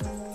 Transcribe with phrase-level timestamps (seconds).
[0.00, 0.27] ス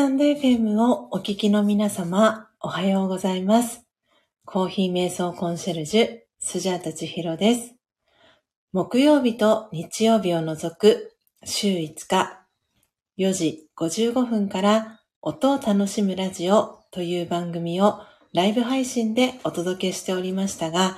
[0.00, 3.86] タンド FM をお聞きの皆様、おはようございます。
[4.46, 7.74] コーヒー瞑想コンシェルジュ、スジャータチヒロです。
[8.72, 11.12] 木曜日と日曜日を除く
[11.44, 12.46] 週5日、
[13.18, 18.00] 4時55分から音を楽しむラジオという番組を
[18.32, 20.96] ライブ配信でお届けしておりましたが、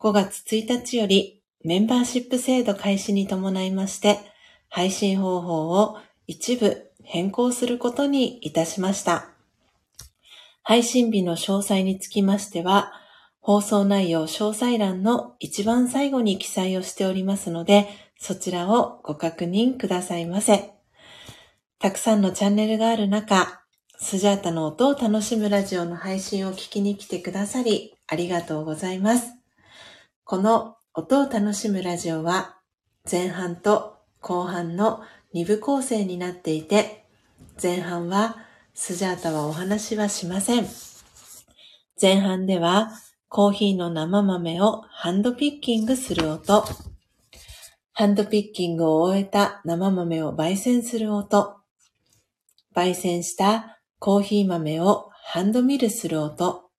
[0.00, 4.20] 5月1日よりメンバーシップ制度開始に伴いまして、
[4.70, 9.28] 配信方法を一部変更することにいたしました。
[10.62, 12.92] 配信日の詳細につきましては、
[13.40, 20.72] 放送内容詳細欄の一番最後に記載をしておりますので、そちらをご確認くださいませ。
[21.80, 23.62] たくさんのチャンネルがある中、
[23.98, 29.32] スジャータの音を楽しむラジオの配信を聞きに来てくださり、ありがとうございます。
[30.22, 32.58] この音を楽しむラジオは、
[33.10, 35.02] 前半と後半の
[35.34, 37.04] 2部構成になっていて、
[37.62, 38.36] 前半は
[38.74, 40.66] スジャータはお話はしません。
[42.00, 42.90] 前半では
[43.28, 46.64] コーヒーの生豆をハンドピッキングする音、
[47.92, 51.56] ハンドピッキングを終えた生豆を焙煎する音、
[52.74, 56.70] 焙煎したコーヒー豆をハンドミルする音、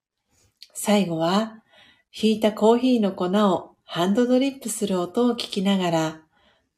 [0.74, 1.64] 最後は
[2.12, 6.23] ひいたコーヒーの粉をハンドドリップする音を聞きながら、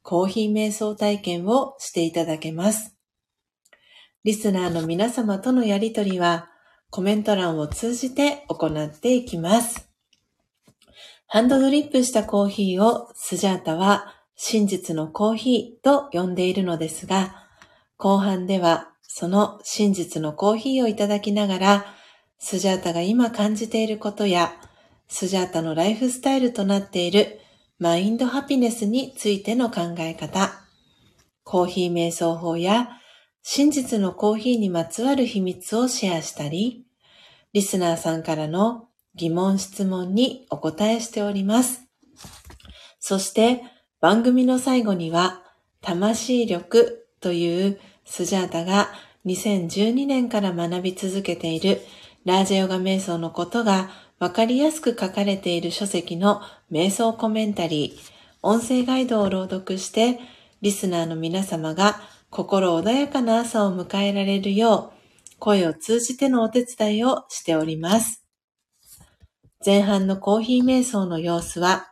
[0.06, 2.96] コーヒー瞑想体験をしていただけます。
[4.24, 6.48] リスナーの皆様とのやりとりは
[6.92, 9.90] コメント欄を通じて行っていきます。
[11.26, 17.48] ハンドドリップしたコーヒーをスジャータは真実のコーヒーと呼んでいるのですが、
[17.98, 21.86] 後半ではその真実のコーヒーをいただきながら、
[22.38, 24.54] スジャータが今感じていることや、
[25.08, 27.40] スジャータのライフスタイルとなっている
[27.78, 30.50] マインドハピネスについての考え方、
[31.44, 32.88] コーヒー瞑想法や
[33.42, 36.86] 真実のコーヒーにまつわる秘密をシェアしたり、
[37.52, 41.84] リスナーさんからの疑問質問にお答えしております。
[43.02, 43.62] そして
[44.00, 45.44] 番組の最後には、
[45.82, 48.88] 魂力というスジャータが
[49.26, 51.82] 2012年から学び続けている
[52.24, 53.90] ラージェヨガ瞑想のことが
[54.20, 58.12] わかりやすく書かれている書籍の瞑想コメンタリー、
[58.42, 60.20] 音声ガイドを朗読して、
[60.62, 62.00] リスナーの皆様が
[62.30, 68.26] 心穏やかな朝を迎えられるよう、声を通じてのお手伝いをしております。
[69.66, 71.88] 前半のコーヒー瞑想の様子は、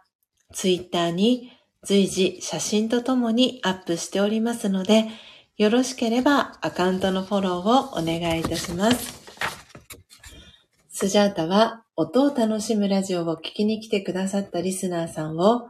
[0.53, 1.51] ツイッターに
[1.83, 5.07] 随時写真とともにアップしておりますので、
[5.57, 9.21] よろしければアカウントのフォローをお願いいたします。
[10.89, 15.67] スジャータは音を楽しむラジオを聞きに来てくださったリスナーさんを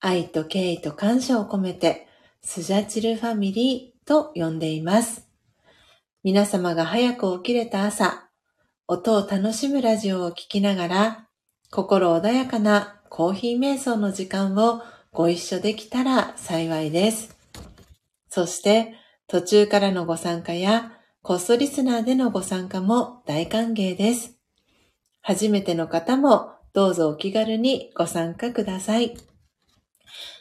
[0.00, 2.08] 愛と敬意と感謝を込めて
[2.40, 5.28] スジャチルファミリーと呼んでいます。
[6.24, 8.30] 皆様が早く起きれた朝、
[8.86, 11.28] 音を楽しむラジオを聞きながら
[11.70, 14.80] 心穏やかなコーヒー瞑想の時間を
[15.12, 17.36] ご一緒できたら幸いです。
[18.30, 18.94] そして
[19.26, 24.37] 途中からのご参加やコストリスナーでのご参加も大歓迎です。
[25.28, 29.14] 初めての方もどうぞお気軽にご参加ください。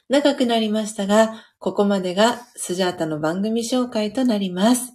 [0.07, 4.93] 長くなりましたが、ここまでがスジャータの番組紹介となります。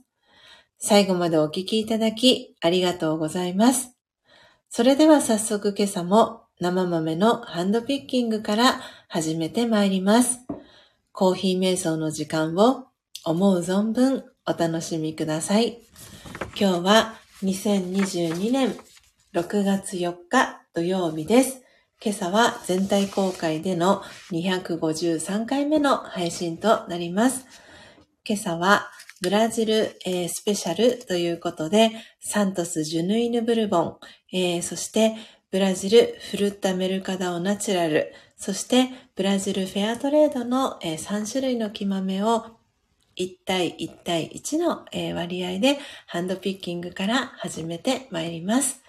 [0.79, 3.95] 最後までお聞きいただきありがとうございます。
[4.71, 10.39] それでは早速今朝も生豆のハンドピッキングから始めてまいります。
[11.13, 12.87] コーヒー瞑想の時間を
[13.27, 15.83] 思う存分お楽しみください。
[16.59, 18.75] 今日は2022年
[19.35, 21.63] 6月4日土曜日です。
[22.05, 27.47] 今朝は全体公開での253回目の配信となります。
[28.29, 28.91] 今朝は
[29.23, 33.97] ブラジル、えー、スペシャルということで、サントス・ジュヌイヌ・ブルボン、
[34.35, 35.17] えー、そして
[35.51, 42.59] ブラジル・フルッタ・メルカダオ・ナチュラル、そしてブラジル・フェアトレードの、えー、3種類の木豆を
[43.19, 44.85] 1対1対1の、
[45.15, 48.82] 割合でハンドピッキングから始めてまいります。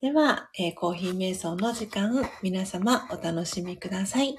[0.00, 4.38] では、えー、コーヒー瞑想の時間、皆様お楽しみください。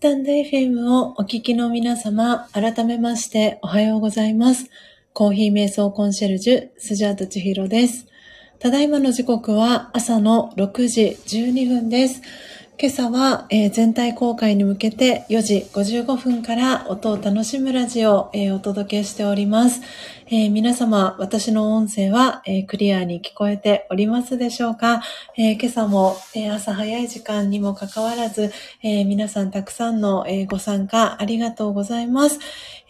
[0.00, 4.70] スタンド FM をお聞きの皆様、改めましておはようございます。
[5.12, 8.06] コーヒー瞑想コンシェルジュ、スジャート千尋です。
[8.60, 12.22] ただいまの時刻は朝の6時12分です。
[12.82, 19.82] 今朝は、えー、全体公開に向けて4時55分から音を楽しむラジオを、えー、お届けしております。
[20.28, 25.02] えー、皆様、私の音声は、えクリアに聞こえておりますでしょうか、
[25.36, 28.50] え今朝も、え朝早い時間にもかかわらず、
[28.82, 32.38] え皆さんたくさんの、えご参加ありがとうございます。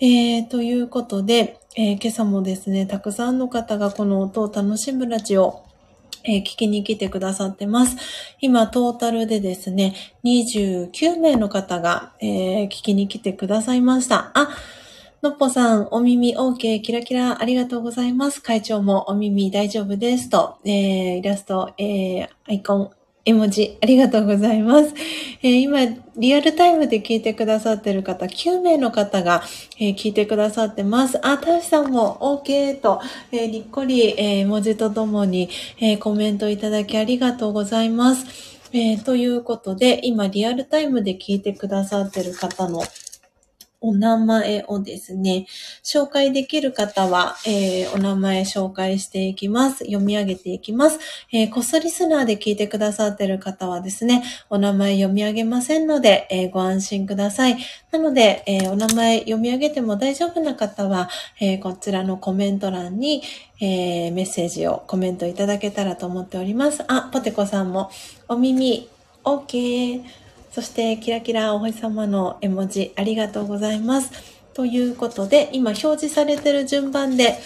[0.00, 5.64] えということで、え今朝もですね、たくさんの方がこの音を楽しむラジオ
[6.24, 7.96] えー、聞きに来てくださってます。
[8.40, 9.94] 今、トータルでですね、
[10.24, 14.30] 29名の方が、えー、聞きに来てくださいました。
[14.34, 14.48] あ、
[15.22, 18.40] のっぽさん、お耳 OK、キラキラありがとうございます。
[18.42, 22.90] 会長もお耳大丈夫ですと、えー、イラスト、えー、アイコン、
[23.30, 24.92] 絵文字、ありがとうございます。
[25.42, 25.78] えー、今、
[26.16, 29.42] リアルタイムで聞いてくださってる方、9名の方が、
[29.78, 31.24] えー、聞いてくださってます。
[31.26, 33.00] あ、たしさんも OK と、
[33.32, 35.48] えー、にっこり、え文字とともに、
[35.80, 38.26] えコメントいただきありがとうございます。
[38.72, 42.82] えということで、今、リアルタイムで聞いてくださってる方の
[43.80, 45.46] お名前をですね、
[45.82, 49.78] 紹介できる方は、えー、お名前紹介していきます。
[49.84, 50.98] 読み上げていきます。
[51.32, 57.56] えー、コストリスナーで聞いてくださっている方はですね、お名前読み上げませんので、えー、ご安心ください。
[57.90, 61.08] なので、えお名前読み上げても大丈夫な方は、
[61.40, 63.22] えこちらのコメント欄に、
[63.60, 66.84] えメッセージをコメントいただけたらと思っております。
[66.86, 67.90] あ、ポテコさんも、
[68.28, 68.88] お耳、
[69.24, 70.02] OK。
[70.50, 74.10] そして、キラキラお星様の絵文字ありがとうございます。
[74.52, 77.38] ということで、今表示されてる順番で、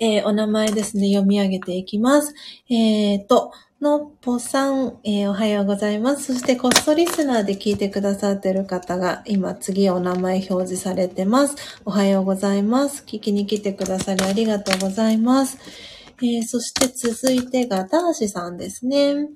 [0.00, 2.34] えー、お名前ですね、読み上げていきます。
[2.70, 3.52] えっ、ー、と、
[3.82, 6.34] のっぽさん、えー、おはようございます。
[6.34, 11.56] そして、コストリスナーで聞いてくださってる方が、今、次お名前表示されてます。
[11.84, 13.04] おはようございます。
[13.06, 15.58] 聞きに来てくださりありがとうございます。
[16.22, 19.28] え、そして続いてが、ダーシさんですね。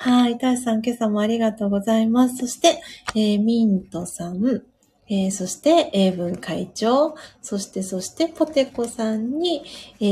[0.00, 0.38] はい。
[0.38, 2.36] タイさん、今朝もありがとうございます。
[2.36, 2.80] そして、
[3.16, 4.62] えー、ミントさん、
[5.10, 9.62] えー、そして、英文会長、そして、そして、ポテコさんに、
[10.00, 10.04] え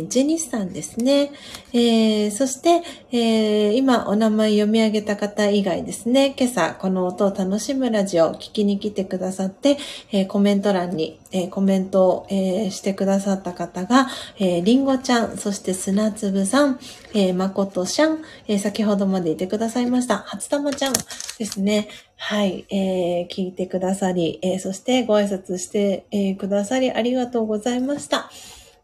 [0.00, 1.32] ー、ジェニスさんですね。
[1.72, 9.76] えー、そして、えー、今お名前読み上げた方以外ですね、今朝この音を楽しむラジオを聞きに来てくださって、
[10.12, 14.08] えー、コメント欄に、えー、コメントを、えー、してくださった方が、
[14.38, 16.78] えー、リンゴちゃん、そして砂粒さん、
[17.12, 21.88] えー、まことしゃん、えー、先ほどまでいてくださいました、初玉ちゃんですね。
[22.16, 28.30] はい、えー、聞いてくださり、えー、そしてご挨拶して、えー、くださりありがとうございました。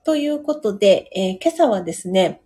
[0.05, 2.43] ということで、えー、今朝はですね、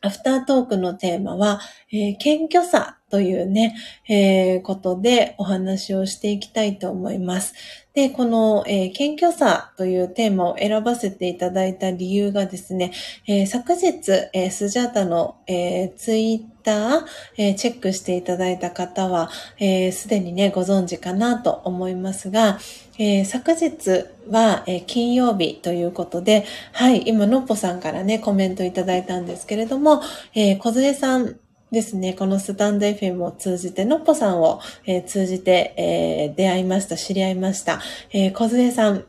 [0.00, 1.60] アフタートークのテーマは、
[1.92, 3.76] えー、謙虚さというね、
[4.08, 7.52] えー、ことでお話をしていきたいと思います。
[7.92, 12.90] で、この、えー、謙虚さというテーマを選ばせていただいた理由がですね、
[13.26, 13.92] えー、昨日、
[14.32, 17.04] えー、スジャータの、えー、ツイッター、
[17.36, 22.58] えー、チェックしていただいた方は、す、えー、で、にね、ご存知かなと思いますが、
[22.98, 30.00] えー、昨日は、えー、金曜日ということで、はい、今、のっぽさんからね、コメントいただいたんですけれども、
[30.34, 31.36] えー、小杖さん
[31.72, 37.80] ですね、このスタンド FM を通じて、のっぽさんを、えー、通じて、えー、出会いました、知り合いました。
[38.12, 39.06] えー、小杖さん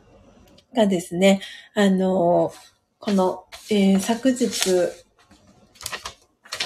[0.74, 1.42] がですね、
[1.74, 2.52] あのー、
[2.98, 4.48] この、え、昨日、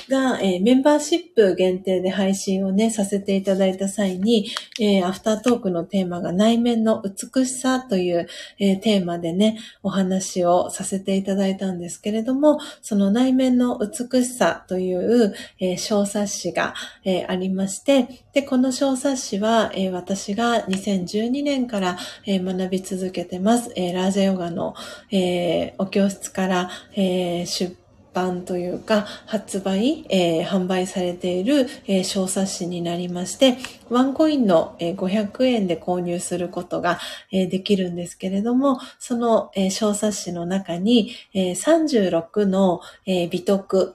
[0.09, 4.49] が、えー、メンバーシップ限定で配信をね、させていただいた際に、
[4.81, 8.27] えー、アフタートークのテーマが内面の美しさという、
[8.59, 16.75] えー、テーマでね、お話をさせていただいたんですけれども、その内面の美しさという、え小冊子が、
[17.05, 23.73] えありまして、で、この小冊子は、え私が2012年から、え学び続けてます。
[23.77, 24.75] えラージャヨガの、
[25.11, 27.78] えお教室から、え出
[28.19, 33.59] 版というか、発売、えー、販売されている、えー、小冊子になりまして、
[33.89, 36.99] ワンコインの、えー、500円で購入することが、
[37.31, 43.95] えー、できるんですけれども、その、えー、小冊子の中に、えー、36の、えー、美徳、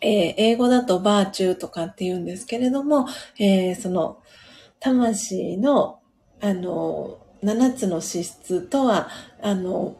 [0.00, 3.08] えー、英語だとバーチューとかって言うんですけれども、
[3.38, 4.18] えー、その、
[4.78, 5.98] 魂の、
[6.40, 9.08] あの、7つの資質とは、
[9.42, 9.96] あの、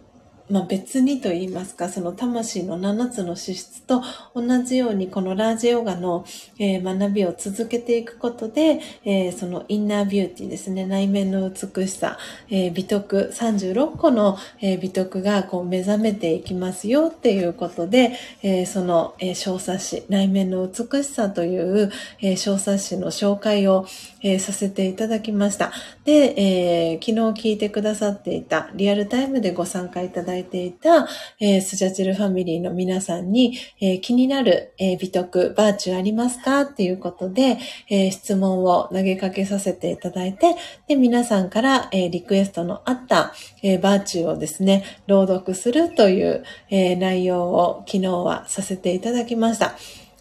[0.50, 4.02] まあ、別にと言いますか、その魂の7つの資質と
[4.34, 6.24] 同じようにこのラージヨガの、
[6.58, 12.18] えー、学びを続けていくことで、えー、そのインナービューティーですね、内面の美しさ、
[12.48, 18.12] えー、美徳、36個の、え美徳がこう目覚めていきますよっていうことで、
[18.42, 23.86] えその、え小冊子、内面の美しさという、え小冊子の紹介を、
[24.22, 25.72] えさせていただきました。
[26.08, 31.06] で、え昨日聞いてくださっていた、リアルタイムでご参加いただいていた、
[31.38, 36.62] えスジャチルファミリーの皆さんに、え気になる、え美徳、バーチューありますか？
[36.62, 37.58] っていうことで、
[37.90, 40.56] え質問を投げかけさせていただいて、
[40.86, 49.76] で、皆さんから、えリクエストのあった、えバーチューをですね、朗読するという、え内容を昨日はさせていただきました。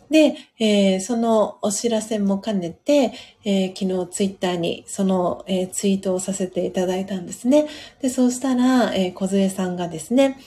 [0.09, 3.13] で、えー、そのお知らせも兼ねて、
[3.43, 7.67] えー、昨日ツイッターにその、えー、ツイートをさせていただいたんですね。
[8.01, 10.39] で、そうしたら、えー、小杖さんがですね、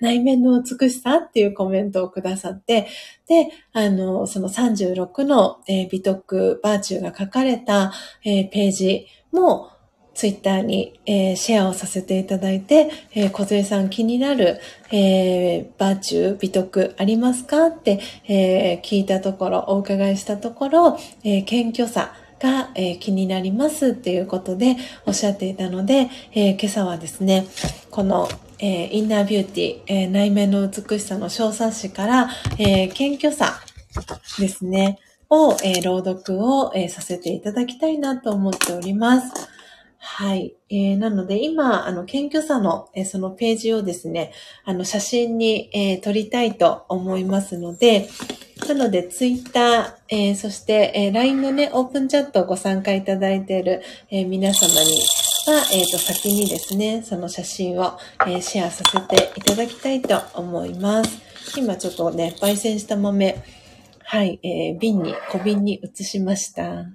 [0.00, 2.88] 内面の美しさっていうコメントをくださって、
[3.28, 7.92] で、あの、その36の、えー、美徳バーチューが書かれた、
[8.24, 9.71] えー、ページも、
[10.14, 14.60] ツイッターに、えー、シェアをさせていただいて、えー、小杉さん気になる、
[14.90, 24.76] えー、バーチュー、美徳ありますかって、えー、聞いたところ、お伺いしたところ、えー、謙虚さが、えー、気になりますっていうことで
[25.06, 27.46] おっしゃっていたので、えー、今朝はですね、
[27.90, 28.28] この、
[28.58, 33.60] えー、インナービューティー、え、内面の美しさの小冊子から、え、謙虚さ
[34.38, 34.98] ですね、
[35.30, 39.61] を、え、朗読を、え、させていただきたいなと思っております。
[40.04, 40.56] はい。
[40.68, 44.32] えー、なので、今、あの、謙虚さの、えー、そのページをですね、
[44.64, 48.08] あの、写真に、えー、撮りたいと思いますので、
[48.66, 53.80] なので、ツイッター、えー、そして、えー、LINE のね、オープンチャットをご参加いただいている、
[54.10, 55.00] えー、皆様に
[55.46, 57.96] は、えっ、と、先にですね、その写真を、
[58.26, 61.20] えシェアさせていただきたいと思います。
[61.56, 63.40] 今ちょっとね、焙煎した豆、
[64.02, 66.86] はい、え瓶に、小瓶に移しました。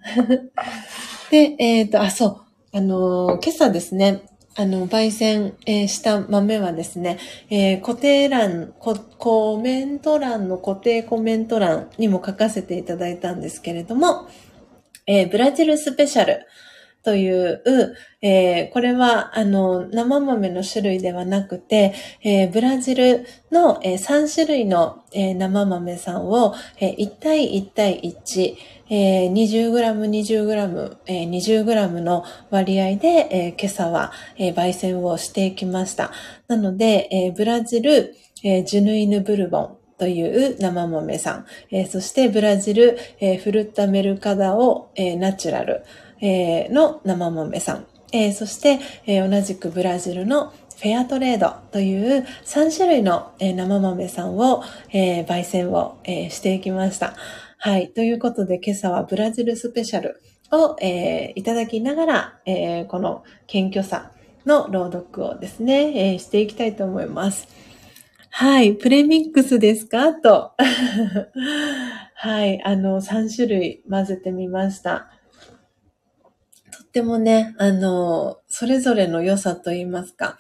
[1.32, 2.47] で、えっ、と、あ、そう。
[2.73, 4.23] あの、今朝ですね、
[4.56, 7.18] あの、焙煎、えー、した豆はですね、
[7.49, 14.27] えー、固定欄コメント欄の固定コメント欄にも書かせていただいたんですけれども、
[15.06, 16.45] えー、ブラジルスペシャル
[17.08, 17.64] という、
[18.22, 28.56] えー、これは、あの、生豆の種類ではなくて、えー、ブラジルの、えー、3種類の、え生豆さんを、え1対1対1、
[28.90, 36.12] えー、20g、20g、えー、20g の割合で、え、今朝は、え、焙煎をしていきました。
[36.50, 38.14] なので、え、ブラジル、
[38.44, 45.84] え、ジュヌイヌブルボンという生豆さん、えー、そしてブラジル、えー、フルッタメルカダオ、えー、ナチュラル、
[46.22, 54.64] えー、の生豆さん、えー、そして、えー、同じくブラジルのフェアトレードという3種類の、えー、生豆さんを、
[54.94, 57.15] えー、焙煎を、えー、していきました。
[57.57, 57.89] はい。
[57.89, 60.22] ということで、今朝はブラジルスペシャル
[60.52, 64.11] を、えー、いただきながら、えー、この謙虚さ
[64.45, 67.48] の朗読をですね、えー、していきたいと思います。
[68.30, 68.73] はい。
[68.76, 70.14] プレミックスですか？
[70.14, 70.52] と。
[72.14, 72.64] はい。
[72.64, 75.10] あの、3種類混ぜてみました。
[76.98, 80.40] とってもね、あの、それぞれの良さと言いますか、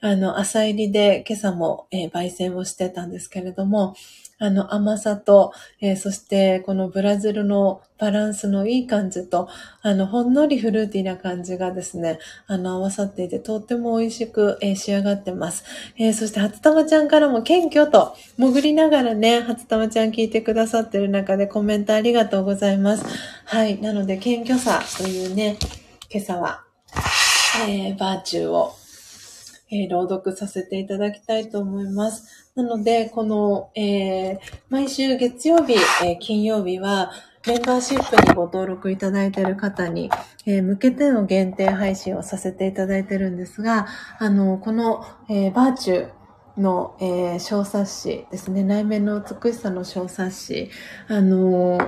[0.00, 3.94] あの、朝入りで今朝も、えー、焙煎をしてたんですけれども、
[4.42, 5.52] あの甘さと、
[5.82, 9.50] えー、そしてこのブラジルのバランスのいい感じと、
[9.82, 15.64] あの、ほんのりフルーティーな感じがですね、あの、合わさっていて、とっても美味しく、えー、仕上がってます。
[15.98, 23.04] え、そして、初玉ちゃんからも謙虚と、潜りながらね、初玉ちゃん聞いてくださってる中でコメントありがとうございます。
[23.44, 23.78] はい。
[23.82, 25.58] なので、謙虚さというね、
[26.12, 26.64] 今朝は、
[27.68, 28.72] えー、バーチューを
[29.72, 32.50] えー、朗読させていただきたいと思います。
[32.56, 34.38] なので、この、えー、
[34.68, 35.74] 毎週月曜日、
[36.04, 37.12] えー、金曜日は、
[37.46, 40.10] メンバーシップにご登録いただいている方に、
[40.44, 43.86] えー、向けての限定配信をさせていただいているんですが、
[44.18, 50.70] あの、この、えー、バーチューの、えー、小冊子ですね、内面の美しさの小冊子、
[51.06, 51.78] あの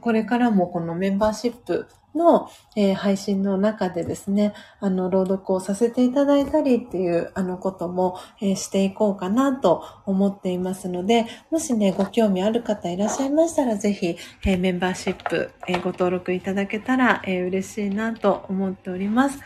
[0.00, 19.38] これからもこのメンバーシップの、えー、配信の中でですね、あの、朗読をさせていただいたりっていう、あの、ことも、えー、していこうかなと思っていますので、もしね、ご興味ある方いらっしゃいましたら、ぜひ、えー、メンバーシップ、えご登録いただけたら、え嬉しいなと思っております。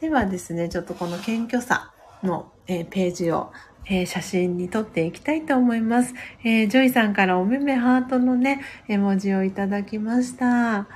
[0.00, 1.92] ではですね、ちょっとこの謙虚さ
[2.22, 3.52] の、えページを、
[3.86, 6.14] えー、写真に撮っていきたいと思います。
[6.44, 10.86] えー、ジョイさんからおめめハートのね、絵文字をいただきました。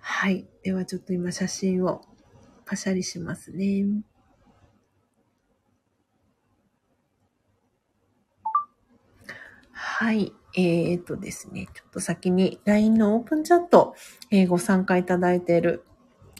[0.00, 0.49] はい。
[0.62, 2.02] ではちょっと今写真を
[2.66, 4.02] パシャリしますね。
[9.72, 10.32] はい。
[10.56, 13.94] えー、っとですね、ちょっと先に LINE のオープンチャット、
[14.30, 15.84] えー、ご参加いただいている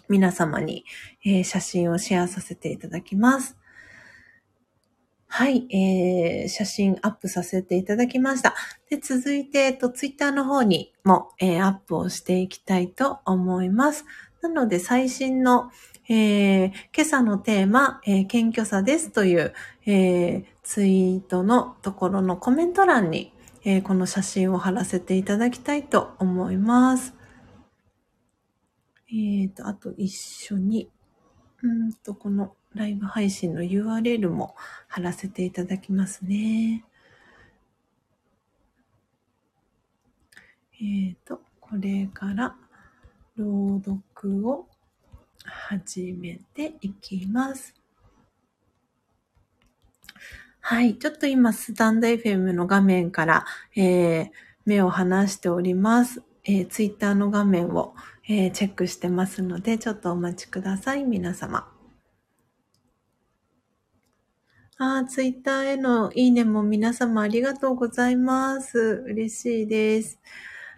[0.09, 0.85] 皆様に、
[1.25, 3.60] えー、写真をシェアさせていただきます。
[5.33, 8.53] はい、えー、写真アップさせていただきました。
[8.91, 14.05] で、続いて、えっと、ツイッターの方にも、えー、アップをしていきたいと思います。
[14.43, 15.71] なので、最新の、
[16.09, 19.55] えー、今朝のテーマ、えー、謙虚さですという、
[19.87, 23.33] えー、ツイートのところのコメント欄に、
[23.65, 27.15] えー、この写真を貼らせていただきたいと思います。
[29.09, 30.91] えーと、あと一緒に、
[31.63, 34.55] うんと、このライブ配信の URL も
[34.87, 36.85] 貼らせていただきますね。
[40.81, 42.57] えーと、これから
[43.37, 44.67] 朗読を
[45.45, 47.75] 始めていきます。
[50.61, 50.97] はい。
[50.97, 53.45] ちょっと今、スタンド FM の画面から、
[53.75, 54.31] えー、
[54.65, 56.23] 目を離しております。
[56.45, 57.95] えー、ツイッターの画面を、
[58.29, 61.80] えー、チェックしてますので、ちょっとお待ちください、皆様。
[64.83, 69.05] あ、あ、ツイッターへのいいねも皆様ありがとうございます。
[69.07, 70.19] 嬉しいです。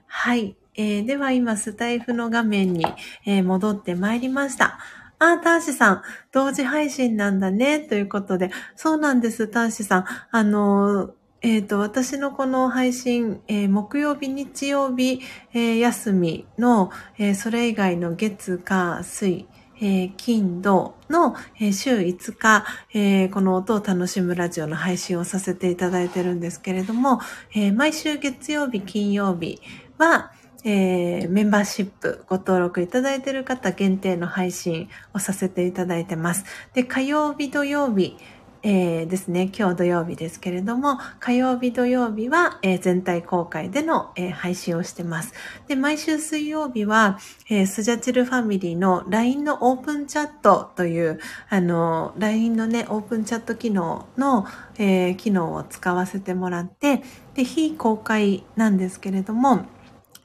[0.09, 0.57] はい。
[0.75, 2.85] えー、では今、スタイフの画面に、
[3.25, 4.81] えー、戻ってまいりました。
[5.21, 6.03] あ、ターシさん、
[6.33, 8.51] 同時配信なんだね、ということで。
[8.75, 10.05] そうなんです、ターシさん。
[10.33, 11.13] あのー
[11.45, 15.21] えっ、ー、と、私のこの配信、えー、木曜日、日曜日、
[15.53, 19.47] えー、休みの、えそれ以外の月、火、水、
[19.83, 22.65] えー、金土の、えー、週5日、
[22.95, 27.21] えー、この音を楽しむラジオの配信をさせていただいてるんですけれども、
[27.53, 29.61] えー、毎週月曜日、金曜日
[29.99, 30.31] は、
[30.65, 36.45] えー、メンバーシップご登録いただいている方限定の配信をさせていただいてます。
[36.75, 38.17] で、火曜日、土曜日、
[38.65, 45.35] えー、ですね、今日土曜日ですけれども、火曜日土曜日は、えー、全体公開での、えー、配信をしてます。
[45.67, 47.19] で、毎週水曜日は、
[47.51, 51.19] えスジャチルファミリーの LINE のオープンチャットという、
[51.49, 54.47] あの、LINE のね、オープンチャット機能の、
[54.79, 57.03] え機能を使わせてもらって、
[57.35, 59.67] で、非公開なんですけれども、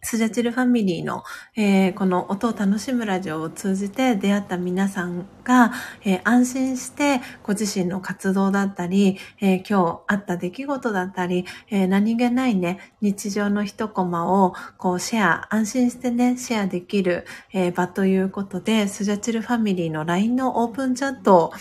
[0.02, 1.24] スジャチルファミリーの、
[1.56, 5.72] えー、この音を楽しむラジオを通じて出会った皆さんが、
[6.04, 21.54] えー、安心してご自身の活動だったり、えー、今日あった出来事だったり、え何気ないね、日常の一コマをこうシェア、安心してね、シェアできる、え場ということで、スジャチルファミリーの LINE のオープンチャットを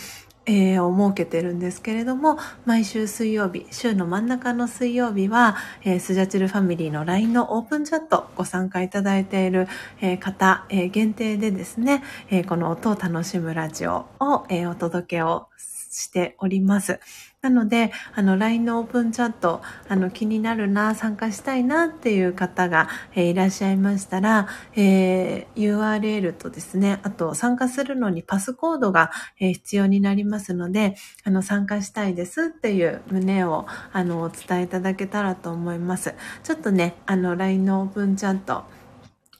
[0.47, 9.67] えー、を設けてるんですけれども、毎週水曜日、週の真ん中の水曜日は、えー、スジャチルファミリーの LINE のオープンチャットご参加いただいている、
[10.01, 16.99] えー、方、えー、限定でですね、えー、この音を楽しむラジオを、えー、お届けをしております。
[17.47, 36.15] なので、あの、LINE のオープンチャット、あの、気になるな、参加したいなっていう方が、えー、いらっしゃいましたら、えー、URL とですね、あと参加するのにパスコードが、えー、必要になりますので、あの、参加したいですっていう旨を、あの、お伝えいただけたらと思います。
[36.43, 38.65] ちょっとね、あの、LINE のオープンチャット、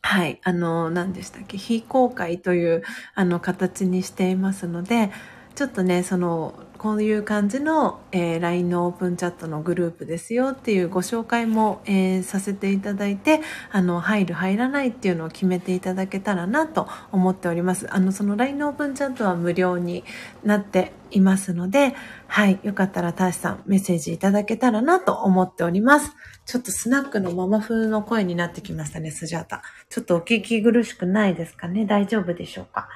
[0.01, 0.39] はい。
[0.45, 2.83] あの、何でしたっけ非公開という、
[3.15, 5.11] あの、形にしていますので、
[5.57, 13.41] ちょっとね、その、こういう感じの、えー、LINE のオープンチャットのグループですよっていうご紹介も、えー、させていただいて、
[13.71, 17.91] あの、入る入らないっていうのを決めていただけたらなと思っております。
[17.93, 20.03] あの、その LINE のオープンチャットは無料に
[20.43, 21.95] なっていますので、
[22.27, 26.11] はい、よかったらタシさんメッセージいただけたらなと思っております。
[26.45, 29.63] ちょっとスナックのママ風の声になってきましたね、スジャータ。
[29.89, 31.85] ちょっとお聞き苦しくないですかね？
[31.85, 32.87] 大丈夫でしょうか？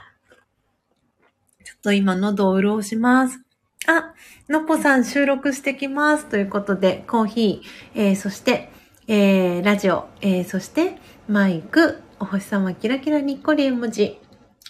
[1.64, 3.40] ちょっと今喉を潤します？
[3.88, 4.14] あ、
[4.48, 6.28] のっぽさん収録してきます。
[6.28, 8.72] ということで、コーヒー、えー、そして、
[9.08, 10.98] えー、ラジオ、えー、そして、
[11.28, 14.20] マイク、お星様キラキラにっこり絵文字、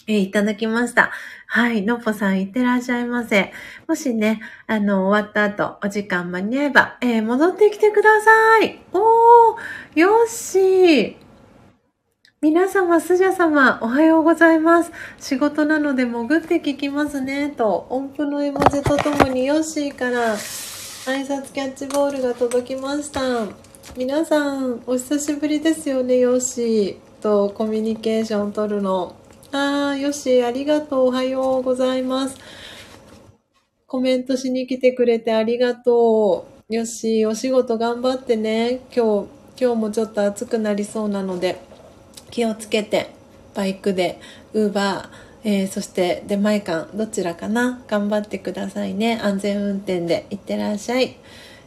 [0.08, 1.12] えー、いただきました。
[1.46, 1.82] はい。
[1.82, 3.52] のぽさん、いってらっしゃいませ。
[3.88, 8.80] もしね、あの、終わった後、お時間間に合えば、えー、戻ってきてください。
[8.94, 11.21] おー、よっしー。
[12.44, 14.92] 皆様、スジャ様、おはようございます。
[15.20, 17.54] 仕事なので潜って聞きますね。
[17.56, 23.22] と、音符の絵文字とともにヨッシーから挨拶キャッチボールが届きました。
[23.96, 29.16] 皆さん、お久しぶりですよね、ヨッシーとコミュニケーション取るの。
[29.52, 31.06] あー、ヨッシー、ありがとう。
[31.10, 32.38] おはようございます。
[33.86, 36.74] コメントしに来てくれてありがとう。
[36.74, 38.82] ヨッシー、お仕事頑張ってね。
[38.92, 39.28] 今日、
[39.62, 41.70] 今日もちょっと暑くなりそうなので。
[42.32, 43.12] 気をつけて
[43.54, 44.20] バイクで
[44.54, 47.84] ウーバー、え、そして出前館どちらかな？
[47.88, 49.20] 頑張ってくださいね。
[49.22, 51.18] 安全運転でいってらっしゃい。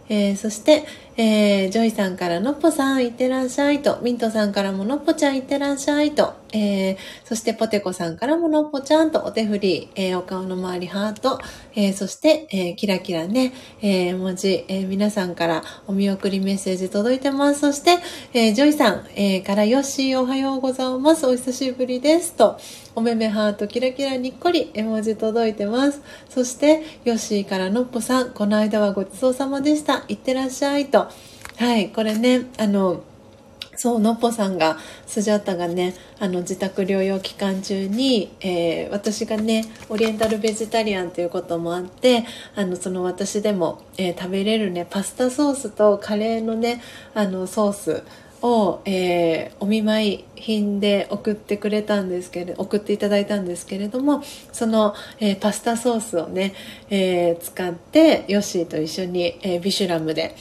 [0.08, 0.84] えー、そして、
[1.16, 11.40] えー、ジョイさんからのっぽさんいってらっしゃいと、ミントさんからものっぽちゃんいってらっしゃいと、えー、そしてポテコさんからものっぽちゃんとお手振り、えー、お顔の周りハート、
[11.74, 17.60] えー、そして、えー、キラキラね、えー、文字、えー、皆さんからお見送りメッセージ届いてます。
[17.60, 17.98] そして、
[18.32, 21.26] えー、ジョイさん、えー、からヨッシーおはようございます。
[21.26, 22.58] お久しぶりですと、
[22.96, 26.00] おめめハートキラキラにっこり絵文字届いてます。
[26.28, 30.04] そして、ヨッシーからのっぽさん、この間はごちそうさまでした。
[30.06, 31.03] いってらっしゃいと。
[31.56, 33.02] はい、これね、あの、
[33.76, 42.24] そう、のっぽさんが、スジャータがね、あの、自宅療養期間中に、えー、私がね、オリエンタルベジタリアンということもあって、
[42.54, 46.82] あの、その私でも、えー、食べれるね、パスタソースとカレーのね、
[47.14, 48.02] あの、ソース、
[48.44, 54.22] を、えー、お見舞い品で送ってくれたんですけれど、送っていただいたんですけれども、
[54.52, 56.52] その、えー、パスタソースをね、
[56.90, 60.36] えー、使って、ヨッシーと一緒に、えビシュラムで、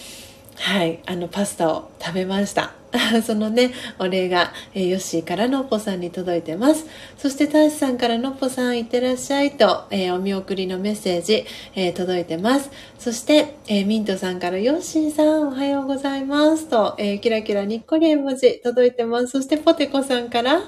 [0.66, 2.83] はい、あの、パスタを食べました。
[3.26, 6.86] そのね、お礼が、えー、ヨッシーからのっぽさんに届いてます。
[7.18, 11.46] そして、ターシさんからのっぽさんいってらっしゃいと、えー、お見送りのメッセージ、
[11.76, 12.70] えー、届いてます。
[13.00, 19.28] そして、えー、ミントさんからヨッシーさんおはようございますと、えー、キラキラにっこり絵文字届いてます。
[19.28, 20.62] そして、ポテコさんから、わ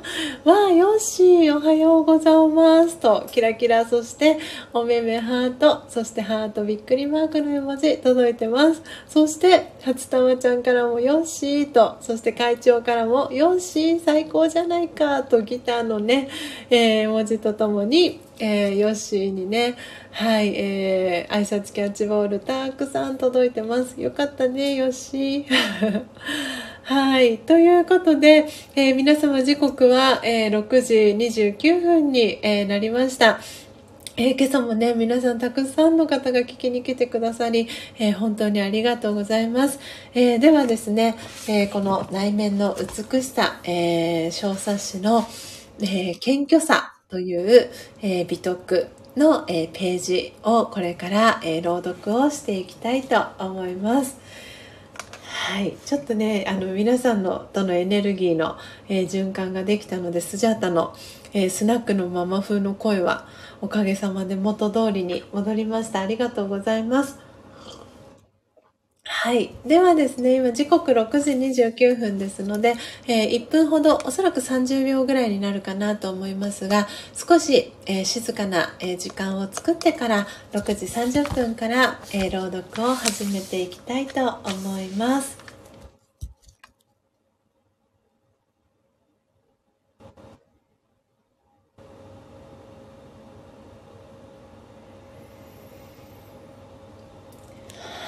[0.67, 4.39] あ、ヨッシーおはようございますと、キラキラ、そして、
[4.73, 8.81] おめめハート、そしてハートびっくりマークの絵文字届いてます。
[9.07, 16.29] そして、初玉ちゃんからもヨッシーと、そして会長からも、よし、最高じゃないか、とギターのね、
[16.69, 19.75] えー、文字とともに、えー、ヨッシーにね、
[20.11, 23.99] はい、えー、挨拶キャッチボールたくさん届いてます。
[23.99, 26.05] よかったね、ヨッシー。
[26.83, 27.39] はい。
[27.39, 30.93] ということで、えー、皆様時刻は、えー、6時
[31.53, 33.39] 29分に、えー、なりました。
[34.17, 37.67] えー、今朝もね、皆さんたくさんの方が聞きに来てくださり、
[37.99, 39.77] えー、本当にありがとうございます。
[40.13, 41.17] えー、ではですね、
[41.49, 45.27] えこの内面の美しさ、え小冊子の、
[45.81, 47.69] え謙虚さという、
[48.01, 48.87] え美徳
[49.17, 54.17] の、えページをこれから、え朗読をしていきたいと思います。
[55.47, 58.55] はい、ちょっとねあの皆さんのとのエネルギーの、
[58.87, 60.95] え循環ができたのでスジャータの、
[61.33, 63.27] えスナックのママ風の声は
[63.61, 66.01] おかげさまで元通りに戻りました。
[66.01, 67.25] ありがとうございます。
[69.07, 69.51] はい。
[69.65, 72.75] ではですね、今時刻6時29分ですので、
[73.07, 85.44] えー、1分ほど、おそらく30秒ぐらいになるかなと思いますが、少し、えー、静かな、え、時間を作ってから6時30分から、え朗読を始めていきたいと思います。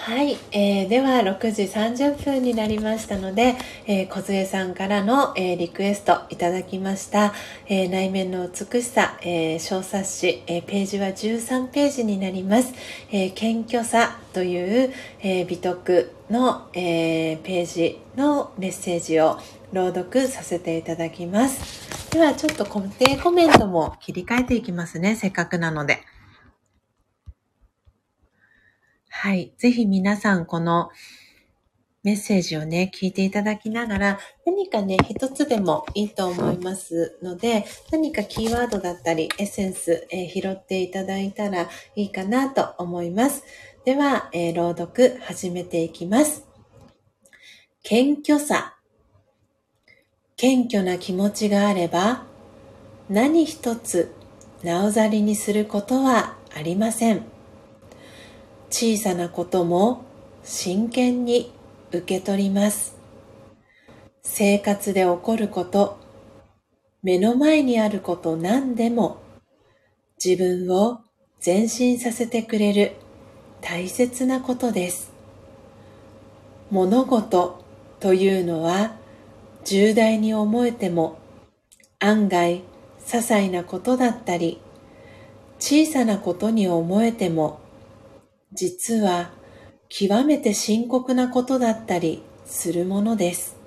[0.08, 7.34] はい、えー、では6時30分になりましたので、えー、小杖さんからの、えー、リクエストいただきました、
[7.68, 12.74] えー、内面の美しさ、え、小冊子、え、ページは13ページになります、
[13.12, 19.38] え、謙虚さという、え、美徳の、え、ページのメッセージを
[19.74, 22.12] 朗読させていただきます。
[22.12, 25.18] ではちょっと固定コメントも切り替えていきますね。
[25.18, 26.00] せっかくなので。
[29.20, 29.52] はい。
[29.58, 30.92] ぜひ皆さん、この
[32.04, 43.44] メッセージをね、聞いていただきながら、何かね、一つでもいいと思いますので、何かキーワードだったり、エッセンス、えー、拾っていただいたらいいかなと思います。
[43.86, 46.46] では、えー、朗読始めていきます。
[47.82, 48.78] 謙虚さ。
[50.36, 52.28] 謙虚な気持ちがあれば、
[53.10, 54.14] 何一つ、
[54.62, 57.37] なおざりにすることはありません。
[58.80, 60.04] 小さなことも
[60.44, 61.52] 真剣に
[61.90, 62.96] 受け取ります。
[64.22, 65.98] 生活で起こること、
[67.02, 69.18] 目の前にあること何でも
[70.24, 71.00] 自分を
[71.44, 72.92] 前進させてくれる
[73.62, 75.12] 大切なことです。
[76.70, 77.64] 物事
[78.00, 78.96] というのは
[79.66, 81.18] 重大に思えても
[81.98, 82.58] 案外
[83.04, 84.62] 些細なことだったり
[85.58, 87.66] 小さなことに思えても
[88.54, 89.32] 実は
[89.90, 93.58] 極めて深刻なことだったりするものです。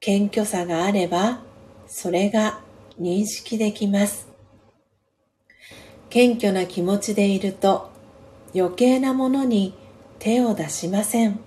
[0.00, 1.42] 謙虚さがあれば、
[1.86, 2.60] それが
[3.00, 4.28] 認識できます。
[6.10, 7.90] 謙虚な気持ちでいると
[8.54, 9.74] 余計なものに
[10.18, 11.40] 手を出しません。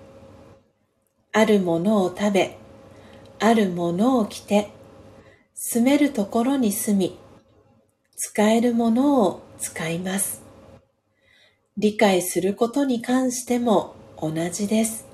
[1.32, 2.58] あるものを食べ、
[3.40, 4.72] あるものを着て、
[5.54, 7.20] 住めるところに住み、
[8.16, 10.45] 使えるものを使います。
[11.78, 15.06] 理解することに関しても同じです。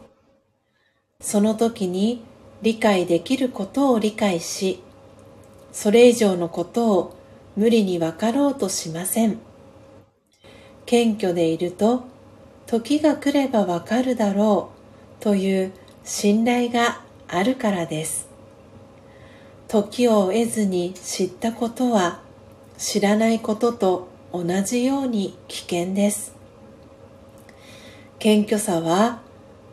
[1.20, 2.24] その時に
[2.62, 4.80] 理解できることを理解し、
[5.72, 7.18] それ以上のことを
[7.56, 9.40] 無理に分かろうとしません。
[10.86, 12.04] 謙虚でいると、
[12.68, 14.70] 時が来れば分かるだろ
[15.20, 15.72] うという
[16.04, 18.30] 信頼があるからです。
[19.68, 22.22] 時を得ずに知ったことは
[22.78, 26.41] 知らないことと同じように危険です。
[28.22, 29.20] 謙虚さは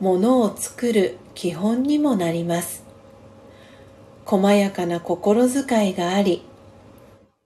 [0.00, 2.82] 物を作る基本にもなります。
[4.24, 6.42] 細やかな心遣いがあり、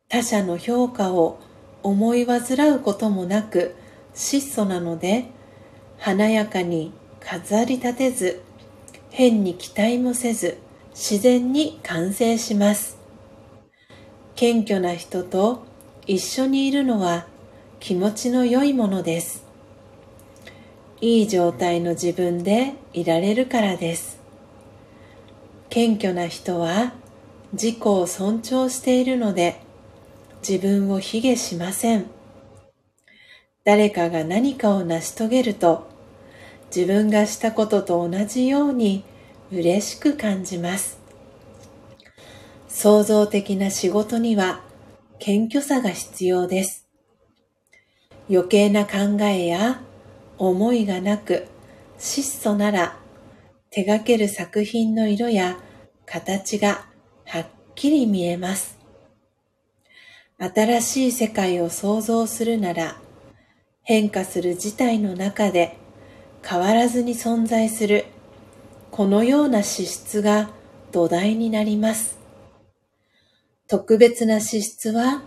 [0.08, 1.40] 他者の評価を
[1.82, 3.74] 思い煩うこともなく
[4.14, 5.24] 質素なので、
[5.98, 8.40] 華やかに飾り立てず、
[9.10, 10.58] 変に期待もせず、
[10.90, 12.96] 自然に完成します。
[14.36, 15.64] 謙虚な人と
[16.06, 17.26] 一緒にいるのは
[17.80, 19.41] 気持ちの良いものです。
[21.02, 24.20] いい状態の自分でいられるからです。
[25.68, 26.92] 謙虚な人は
[27.52, 29.60] 自己を尊重しているので
[30.48, 32.06] 自分を卑下しません。
[33.64, 35.88] 誰かが何かを成し遂げると
[36.74, 39.02] 自分がしたことと同じように
[39.50, 41.00] 嬉しく感じます。
[42.68, 44.60] 創造的な仕事には
[45.18, 46.86] 謙虚さが必要です。
[48.30, 49.82] 余計な考えや
[50.38, 51.46] 思いがなく
[51.98, 52.96] 質素なら
[53.70, 55.58] 手掛ける作品の色や
[56.06, 56.86] 形が
[57.24, 58.78] はっきり見えます。
[60.38, 62.96] 新しい世界を創造するなら
[63.82, 65.76] 変化する事態の中で
[66.44, 68.04] 変わらずに存在する
[68.90, 70.50] このような資質が
[70.92, 72.18] 土台になります。
[73.66, 75.22] 特別な資質は、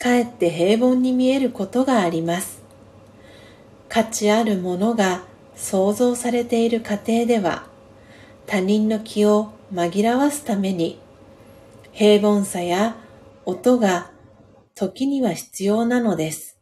[0.00, 2.63] かえって平凡に見えることがあります。
[3.94, 5.22] 価値あるものが
[5.54, 7.68] 創造されている過程では、
[8.44, 10.98] 他人の気を紛らわすために、
[11.92, 12.96] 平凡さや
[13.44, 14.10] 音が
[14.74, 16.58] 時には必要なのです。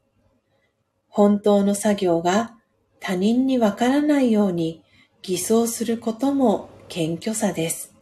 [1.09, 2.55] 本当の作業が
[3.01, 4.85] 他人にわからないように
[5.23, 7.95] 偽装することも謙虚さです。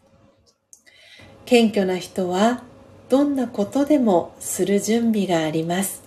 [1.44, 2.64] 謙虚な人は
[3.08, 6.02] どんなことでもする準備があります。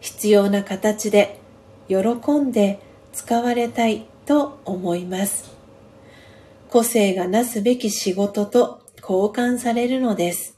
[0.00, 1.40] 必要な形で
[1.88, 1.96] 喜
[2.32, 2.80] んで
[3.12, 5.56] 使われたいと思います。
[6.68, 10.56] 個性がなすべき仕事と交換されるのです。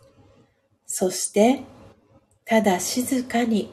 [0.87, 1.63] そして、
[2.45, 3.73] ただ静かに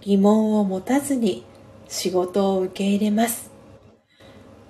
[0.00, 1.44] 疑問を持たずに
[1.88, 3.50] 仕事を受け入れます。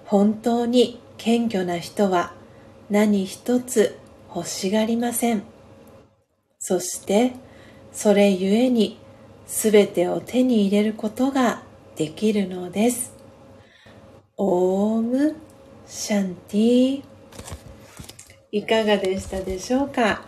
[0.04, 2.32] 本当に謙虚な人は
[2.90, 3.98] 何一つ
[4.34, 5.42] 欲しがりません。
[6.58, 7.32] そして
[7.92, 8.98] それゆえに
[9.46, 11.62] すべてを手に入れることが
[11.98, 13.12] できるのです。
[14.36, 15.34] オーム
[15.88, 17.02] シャンティ
[18.52, 20.22] いかがでしたでしょうか？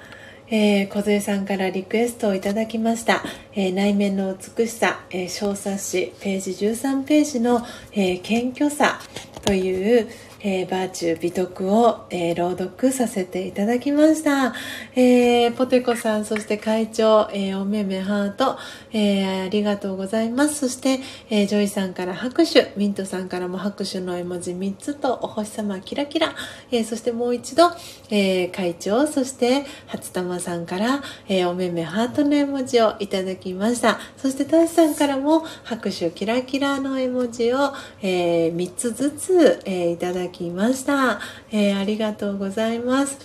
[0.48, 3.22] えー、小杉さんからリクエストをいただきました。
[3.54, 8.98] えー、内面の美しさ、えー、小冊子、ページ13ページの、えー、謙虚さ
[9.44, 10.08] という、
[10.42, 14.54] えー、バーチュー美徳を、えー、朗読させていただきました。
[14.94, 18.56] えー、ポテコさん、そして会長、えおめめハート、
[18.92, 20.60] えありがとうございます。
[20.60, 26.34] そして、えジョイさんから拍手、ミントさんからも拍手の絵文字3つと、お星様キラキラ、
[26.72, 27.70] えそしてもう一度、
[28.08, 33.98] え会長、そして初玉さんから、えおめめハートの絵文字をいただきました。
[34.16, 41.20] そしてタシさんからも拍手キラキラの絵文字を、え3つずつ、えいただききました。
[41.50, 43.18] えー、ありがとうございます。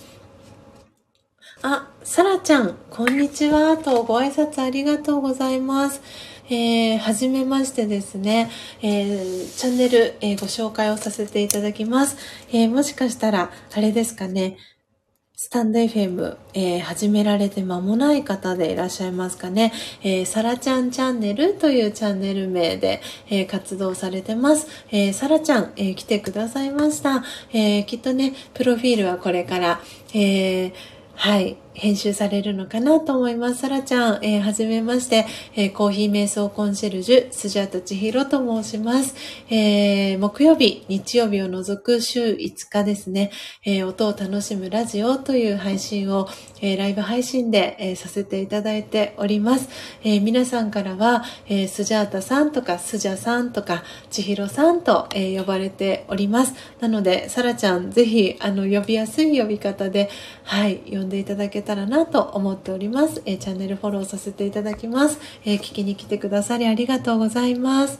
[1.62, 6.02] あ、さらちゃん、こんにちは、とご挨拶ありがとうございます。
[6.48, 8.50] えー、はじめましてですね、
[8.82, 12.16] えー、チャンネル、えー、ご紹介をさせていただきます。
[12.52, 14.58] えー、もしかしたら、あれですかね、
[15.38, 19.70] スタンド FM、えー、始められて間もない方でいらっしゃいますかね。
[20.02, 24.66] えー、サラちゃんチャンネルというチャンネル名で、えー、活動されてます。
[24.90, 27.22] えー、サラちゃん、えー、来てくださいました。
[27.52, 29.82] えー、きっとね、プロフィールはこれから、
[30.14, 30.72] えー、
[31.16, 33.60] はい、編集されるのかなと思います。
[33.60, 39.14] さらちゃん、えー、はじめまして、えー、コーヒー瞑想コンシェルジュ、スジャータチヒロと申します。
[39.50, 43.30] えー、木曜日、日曜日を除く週5日ですね、
[43.64, 46.28] えー、音を楽しむラジオという配信を、
[46.62, 49.68] えー、ライブ配信で、えー、させていただいております。
[50.02, 56.54] えー、皆さんからは、えー、スジャータさんとか、スジャさんとか、チヒロさんと、えー、呼ばれております。
[56.80, 60.08] なので、さらちゃん、ぜひ、あの、呼びやすい呼び方で、
[60.44, 63.20] はい、呼んでいただけたらなと思っております。
[63.26, 65.18] えー、チャンネルフォローさせていただきます。
[65.44, 67.98] えー、聞きに来てくださりありがとうございます。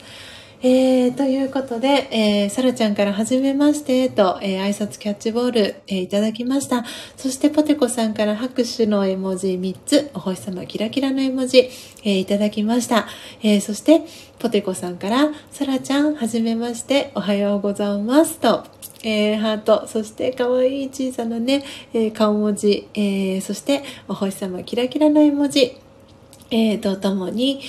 [0.63, 6.85] えー、ということで、えー、さらちゃんからはじめましてと、えー、挨拶キャッチボール、えー、いただきました。
[7.17, 13.07] そしてポテコさんから拍手の絵文字3つ、お星様キラキラの絵文字、えー、いただきました。
[13.43, 14.01] えー、そして、
[14.39, 18.65] ポテコさんから、さらちゃんはじめまして、おはようございますと、
[19.05, 25.77] えー、ハート、そして可愛い小さなね、えー、顔文字、えー、そしてお星様キラキラの絵文字、
[26.51, 27.61] えー、とともに、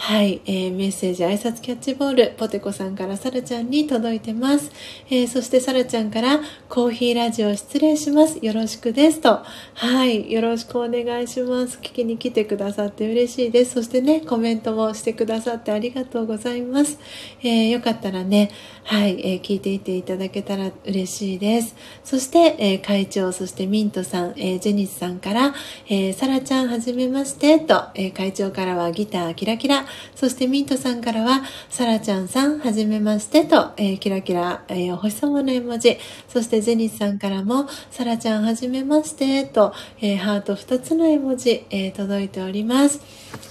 [0.00, 4.70] はい、えー、メッセージ、挨拶キャッチボール、ポテコさんからサラちゃんに届いてます。
[5.10, 8.38] えー、そしてサラちゃんから、コーヒーラジオ失礼します。
[8.40, 9.20] よろしくです。
[9.20, 9.40] と。
[9.74, 11.78] はい、よろしくお願いします。
[11.82, 13.72] 聞きに来てくださって嬉しいです。
[13.72, 16.98] そしてね、コメントもしてくださってありがとうございます。
[17.42, 18.52] えー、よかったらね、
[18.84, 21.74] はい、えー、聞いていていただけたら嬉しいです。
[22.04, 25.54] そして、えー、会長、そしてミントさん、えー、ジェニスさんから、
[25.88, 35.98] えー、サラちゃんはじめまして、と、えー、会長からはギターキラキラ、そしてミントさんからは、サラちゃんさん、はじめましてと、えー、キラキラ、えー、お星様の絵文字。
[36.28, 43.00] そしてゼニスさんからも、サラちゃんはじめましてと、えー、ハート2つの絵文字、え、届いております。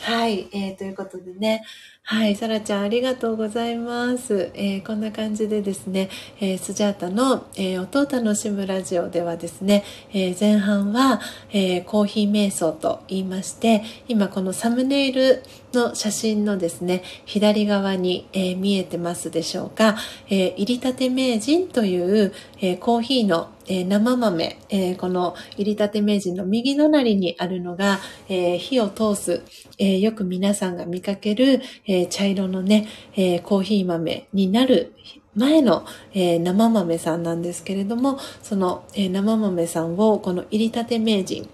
[0.01, 1.63] はい、え、ということでね、
[2.09, 4.49] はい、サラちゃんありがとうございます。
[4.53, 6.09] えー、こんな感じでですね、
[6.39, 9.83] えー、スジャータの、えー、音を楽しむラジオではですね、
[10.13, 11.19] え前半は、
[11.51, 19.95] えコーヒー瞑想と言いまして、今このサムネイルの写真のですね、左側に、え見えてますでしょうか、
[20.29, 27.99] え入りたて名人という、えコーヒーのえー、生豆、えー、この入りたて名人の右隣にあるのが、
[28.29, 29.43] えー、火を通す、
[29.77, 34.93] えよく皆さんが見かける、え茶色のね、えコーヒー豆になる
[35.35, 41.47] 前の、え生豆さんなんですけれども、その、え生豆さんをこの入りたて名人、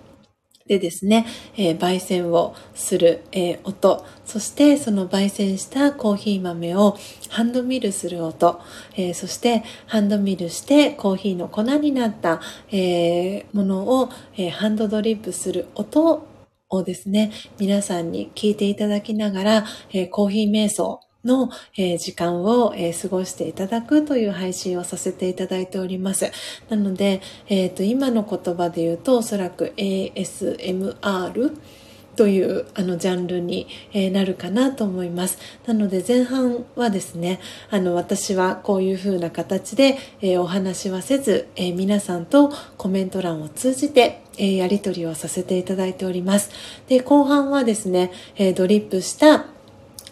[0.67, 1.25] でですね、
[1.57, 6.97] えー、焙煎をする、えー、音、そしてその焙煎したコーヒー豆を
[7.29, 8.61] ハンドミルする音、
[8.95, 12.41] えー、そしてハンドミルしてコーヒーの粉になった、
[12.71, 16.25] えものを、えハンドドリップする音
[16.69, 26.31] をですね、皆さんに聞いていただきながら、えコーヒー瞑想、の、え、時間を、え、過ごしていただくという配信をさせていただいております。
[26.69, 31.57] なので、えっ、ー、と、今の言葉で言うと、おそらく ASMR
[32.15, 35.37] というあのジャンルに、え、なるかなと思います。
[35.65, 37.39] なので前半はですね、
[37.69, 46.49] あの私はこういう風な形で、え、お話はせず、え、皆さんとコメント欄を通じて、えやり取りをさせていただいております。
[46.87, 49.52] で、後半はですね、えドリップした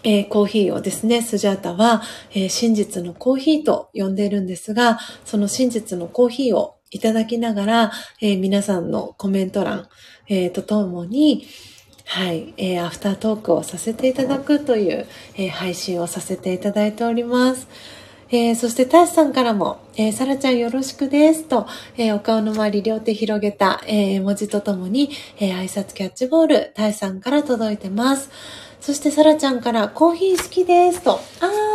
[0.04, 2.02] えー、コーヒーをですね、スジャータは、
[2.32, 7.92] えー、真実のコーヒーと呼んでいるんですが、その真実のコーヒーをいただきながら、
[8.22, 9.88] えー、皆さんのコメント欄、
[10.28, 11.46] えとともに、
[12.06, 15.08] はい、えアフタートークをさせていただくという、
[15.38, 17.68] え配信をさせていただいております。
[18.34, 21.68] えー、そして、タシさんからも、えー、サラちゃんよろしくですと、
[21.98, 28.30] えー、お顔の周り両手広げた、え文字とともに、え挨拶キャッチボール、タシさんから届いてます。
[28.82, 31.12] そしてさらちゃんからコーヒー好きですと。
[31.12, 31.18] あ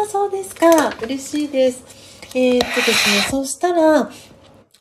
[0.05, 0.67] あ、そうですか。
[1.03, 1.85] 嬉しいです。
[2.35, 4.11] えー、っとですね、そしたら、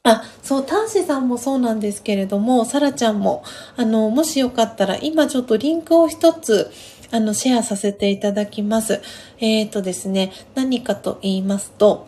[0.02, 3.44] あ、そう、タンシさんもそうなんですけれども、サラちゃんも、
[3.78, 6.72] あの、もしよかったら、今ちょっとリンクを一つ、
[7.12, 9.02] あの、シェアさせていただきます。
[9.38, 12.08] えー、っとですね、何かと言いますと、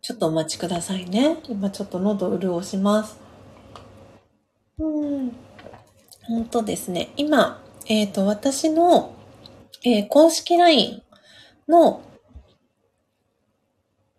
[0.00, 1.36] ちょっとお待ちくださいね。
[1.50, 3.18] 今ちょっと喉潤します。
[4.78, 5.32] うん。
[6.26, 7.10] ほんとですね。
[7.16, 9.14] 今、えっ、ー、と、私の
[9.84, 11.02] えー、公式 LINE
[11.68, 12.02] の、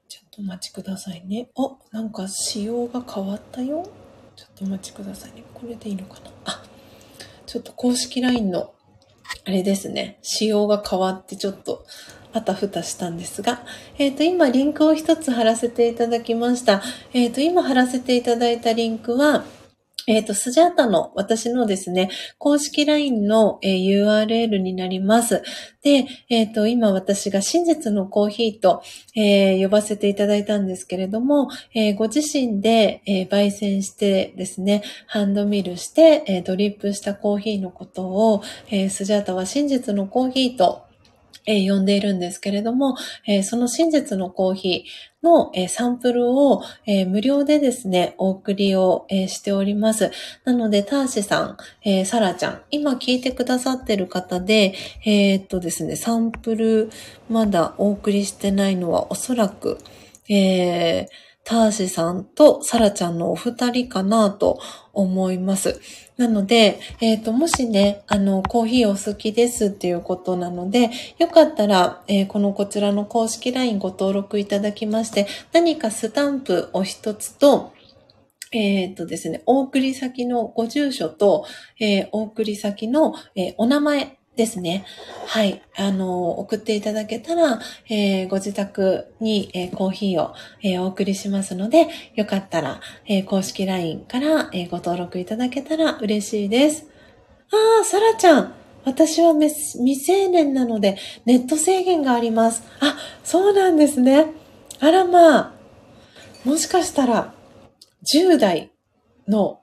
[0.07, 1.49] ちょっとお待ちくださいね。
[1.55, 3.89] お、なんか仕様が変わったよ。
[4.35, 5.43] ちょっとお待ちくださいね。
[5.53, 6.63] これでいいのかなあ、
[7.45, 8.73] ちょっと公式 LINE の、
[9.45, 10.19] あれですね。
[10.21, 11.85] 仕様が変わってちょっと、
[12.31, 13.63] あたふたしたんですが、
[13.97, 16.83] えっ、ー、と、今リンクを一つ貼らせていただきました。
[17.11, 19.43] えっ、ー、と、今貼らせていただいたリンクは、
[20.09, 22.09] えっ、ー、と、スジャータの私のですね、
[22.39, 25.43] 公式 LINE の、えー、URL になります。
[25.83, 28.81] で、えっ、ー、と、今私が真実のコーヒーと、
[29.15, 38.41] えー、呼ばせていただいたんですけれども、え、ご自身で、え、焙煎してですね、ハンドミルして、え、ドリップしたコーヒーのことを、
[38.71, 40.88] え、スジャータは真実のコーヒーと
[41.49, 42.95] えー、呼んでいるんですけれども、
[43.25, 50.11] え、その真実のコーヒーの、え、サンプルを、え無料でですね、お送りを、えしております。
[50.45, 56.91] なので、ターシさん、えサラちゃん、今聞いてくださってる方で、えっとですね、サンプル
[57.29, 59.79] まだお送りしてないのはおそらく、
[60.29, 64.59] えーターシさんとサラちゃんのお二人かなと
[65.01, 65.79] 思います。
[66.17, 77.73] なので、えっ、ー、と、もしね、あの、コーヒーお好きですっていうことなので、よかったら、えー、このこちらの公式 LINE ご登録いただきまして、何かスタンプを一つと、
[78.51, 81.45] えっ、ー、とですね、お送り先のご住所と、
[81.79, 84.85] えー、お送り先の、えー、お名前ですね。
[85.27, 85.61] はい。
[85.75, 90.33] あの、送っていただけたら、えー、ご自宅に、えー、コーヒーを、
[90.63, 96.87] えー、お送りしますので、よかったら、え公式 LINE から、えご登録いただけたら嬉しいです。
[97.51, 98.53] ああ、サラちゃん。
[98.85, 102.63] 私は未成年なので、ネット制限があります。
[102.79, 104.27] あ、そうなんですね。
[104.79, 105.53] あらまあ。
[106.45, 107.33] もしかしたら、
[108.13, 108.71] 10代
[109.27, 109.61] の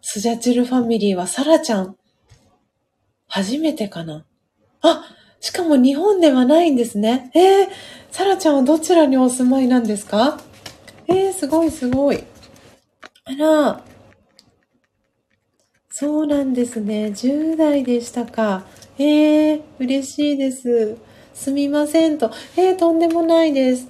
[0.00, 1.96] スジャチルファミリーはサラちゃん、
[3.28, 4.24] 初めてかな。
[4.82, 5.04] あ、
[5.40, 7.30] しかも日本ではないんですね。
[7.34, 7.68] えー、
[8.10, 10.40] サラちゃんはどちらにお住まいなんですか？
[11.08, 12.24] えー、すごいすごい。
[13.24, 13.84] あら、
[15.90, 17.06] そうなんですね。
[17.06, 18.64] 10代でしたか。
[18.98, 20.96] えー、嬉しいです。
[21.34, 22.30] すみませんと。
[22.56, 23.88] えー、とんでもないです。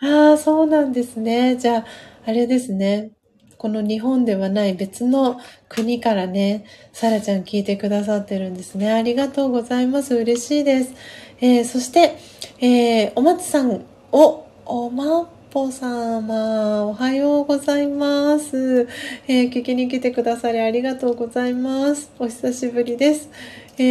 [0.00, 1.56] ああ、そうなんですね。
[1.56, 1.84] じゃあ、
[2.26, 3.12] あれですね。
[3.60, 5.38] この日本ではない別の
[5.68, 6.64] 国からね、
[6.94, 8.90] サラちゃん聞いてくださってるんですね。
[8.90, 10.14] ありがとうございます。
[10.14, 10.94] 嬉しいです。
[11.42, 12.16] えー、そして、
[12.58, 18.88] えー、お松さんを、おまっぽ様、おはようございます。
[19.28, 22.10] えー、聞きに来てくださりありがとうございます。
[22.18, 23.28] お久しぶりです。
[23.76, 23.82] え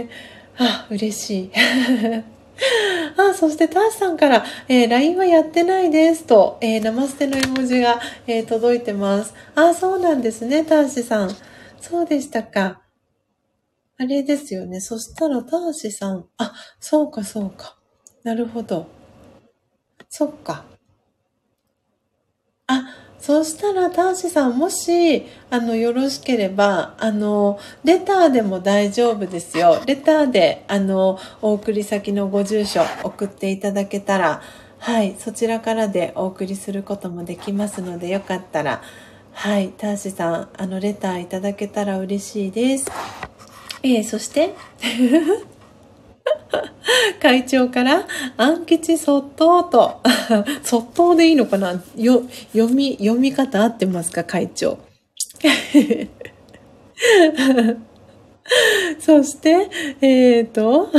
[0.00, 0.08] ー、
[0.56, 1.50] あ、嬉しい。
[3.16, 9.34] あ、そしてターシさんから、えー、LINE はやってないですと、えー、ナマステの絵文字が、えー、届いてます。
[9.54, 11.30] あ、そうなんですね、ターシさん。
[11.80, 12.82] そうでしたか。
[13.98, 14.80] あれですよね。
[14.80, 16.26] そしたらターシさん。
[16.38, 17.76] あ、そうか、そうか。
[18.22, 18.86] なるほど。
[20.08, 20.64] そっか。
[22.66, 29.82] あ、そしたら、ターシさん、もし、あの、よろしければ、あの、レターでも大丈夫ですよ。
[29.86, 34.40] レターで、あの、お送り先のご住所送っていただけたら、
[34.78, 38.82] はい、そちらからでお送りすることもできますので、よかったら、
[39.32, 42.90] はい、ターシさん、あの、レターいただけたら嬉しいです。
[43.82, 44.54] えー、そして、
[47.20, 50.00] 会長から、暗吉そっとうと、
[50.64, 51.82] そっとうでいいのかな？
[51.96, 54.24] よ、読み、読み方合ってますか？
[54.24, 54.78] 会長。
[58.98, 59.68] そして、
[60.00, 60.90] えっ、ー、と、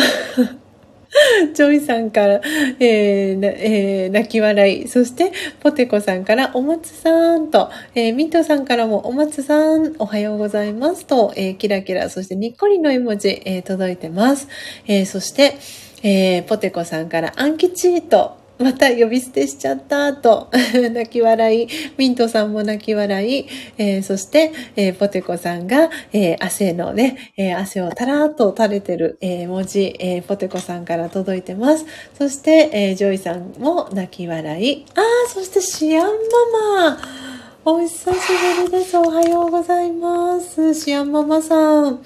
[1.54, 2.42] ジョイさんから、
[2.80, 4.88] えーえー、泣き笑い。
[4.88, 14.48] そして、ポテコさんから、お松さんと、えー、ミントさんからも、お松さん、おはようございますと、えー、キラキラ、そしてにっこりの絵文字、えー、届いてます。
[14.88, 15.56] えー、そして、
[16.04, 20.50] えー、ポテコさんから、アンキチート、また呼び捨てしちゃったと
[20.94, 21.68] 泣き笑い
[21.98, 23.48] ミントさんも泣き笑い、
[23.78, 31.86] えー、そして、えー、ポテコさんが、えー、汗のね、え汗をたらーっと垂れてる、え文字、えポテコさんから届いてます
[32.18, 37.32] そして、えジョイさんも泣き笑いあーそしてシアンママ
[37.64, 38.18] お久し
[38.58, 38.98] ぶりです。
[38.98, 40.74] おはようございます。
[40.74, 42.04] シアンママさん。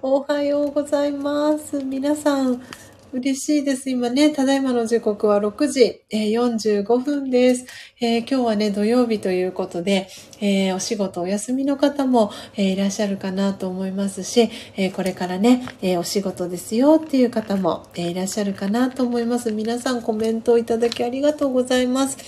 [0.00, 1.82] おはようございます。
[1.82, 2.62] 皆さん、
[3.10, 3.88] 嬉しいです。
[3.88, 7.64] 今ね、ただいまの時刻は6時、えー、45分です、
[8.02, 10.08] えー、今日はね、土曜日ということで、
[10.42, 19.52] えー、お仕事お休みの方も、えいらっしゃるかなと思いますし、えこれからね、えお仕事ですよっていう方も、えいらっしゃるかなと思います。
[19.52, 22.18] 皆さんコメントをいただきありがとうございます。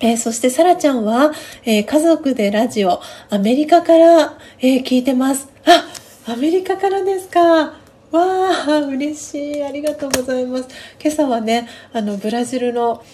[0.00, 1.32] えー、そして、サラちゃんは、
[1.64, 5.48] え、家族でラジオ、アメリカから、え、聞いてます。
[5.64, 7.85] あ、アメリカからですか。
[8.16, 9.62] わあ、嬉しい。
[9.64, 10.68] ありがとうございます。
[11.02, 13.04] 今朝はね、あの、ブラジルの、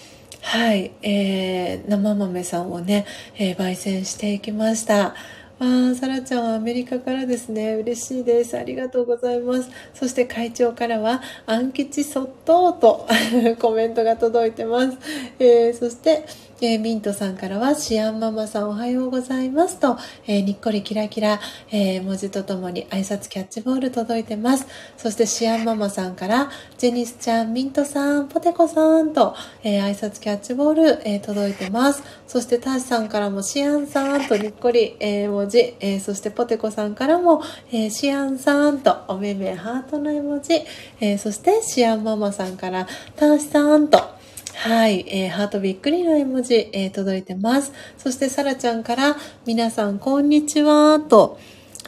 [0.41, 3.05] はい、えー、生豆さんをね、
[3.37, 5.15] えー、焙煎していきました。
[5.59, 7.75] ああ、サラちゃんはアメリカからですね。
[7.75, 8.57] 嬉しいです。
[8.57, 9.69] ありがとうございます。
[9.93, 13.07] そして会長からは、アン吉そっとと
[13.59, 14.97] コメントが届いてます。
[15.39, 16.25] えー、そして、
[16.65, 21.41] えー、ミントさんからは、シアンママさんおはようございますと、えー、にっこりキラキラ、
[21.73, 24.65] えー、文字とともに挨拶キャッチボール届いてます。
[24.95, 32.01] そしてシアンママさんから、ジェニスちゃん、ミントさん、ポテコさんと、え挨拶キャッチボール、え届いてます。
[32.27, 40.53] そしてタシさんからもシアンさんとにっこり、え文字、えそしてポテコさんからも、えシアンさんとおめめハートの絵文字、
[41.01, 42.87] えそしてシアンママさんから
[43.17, 44.22] タシさんと、
[44.55, 47.73] はい、えー、ハートびっくりの絵文字、えー、届いてます。
[47.97, 51.39] そして、さらちゃんから、皆さん、こんにちは、と、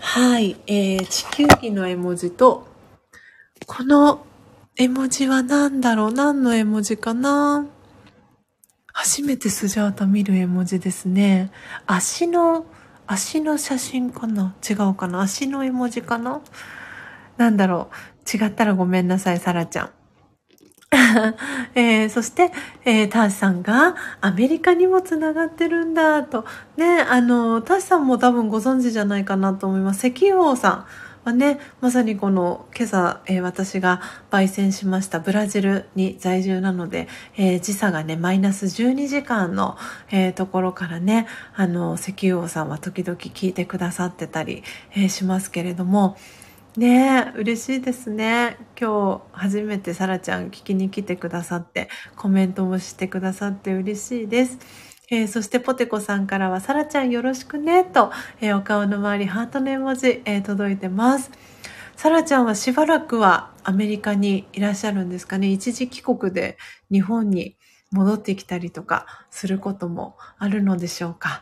[0.02, 2.68] はい、えー、地球儀の絵文字と、
[3.66, 4.26] この
[4.76, 7.66] 絵文字は何だろう何の絵文字かな。
[8.92, 11.52] 初めてスジャータ見る絵文字ですね。
[11.86, 12.66] 足の、
[13.08, 14.56] 足の写真かな。
[14.68, 15.22] 違うかな。
[15.22, 16.42] 足の絵文字かな。
[17.38, 18.38] なんだろう。
[18.38, 19.90] 違ったらごめんなさい、サラちゃん。
[21.76, 22.52] えー、そして、
[22.86, 26.46] えー、ターシさんがアメリカにもつながってるんだと。
[26.78, 30.08] ね、あの、ターシさんも多分ご存知じゃないかなと思います。
[30.08, 30.86] 石油王さん。
[31.26, 34.00] はね、まさにこの今朝、えー、私が
[34.30, 39.76] 焙煎しましたブラジルに在住なので、えー、時差がね、マイナス12時間の、
[40.12, 41.26] えー、ところからね、
[41.56, 44.64] あの、石油王さんは時々聞いてくださってたり、
[44.96, 46.16] えしますけれども、
[46.78, 48.58] ねえ、嬉しいですね。
[48.78, 51.88] 今日初めてさらちゃん聞きに来てくださって、
[52.18, 54.58] コメントもしてくださって嬉しいです。
[55.10, 58.12] えー、そしてポテコさんからは、さらちゃんよろしくね、と、
[58.42, 61.32] えー、お顔の周りハートの絵文字、えー、届いてます。
[61.96, 65.48] さらちゃんはしばらくはアメリカにいらっしゃるんですかね。
[65.48, 66.58] 一時帰国で
[66.92, 67.56] 日本に
[67.92, 71.42] 戻ってきたりとかすることもあるのでしょうか。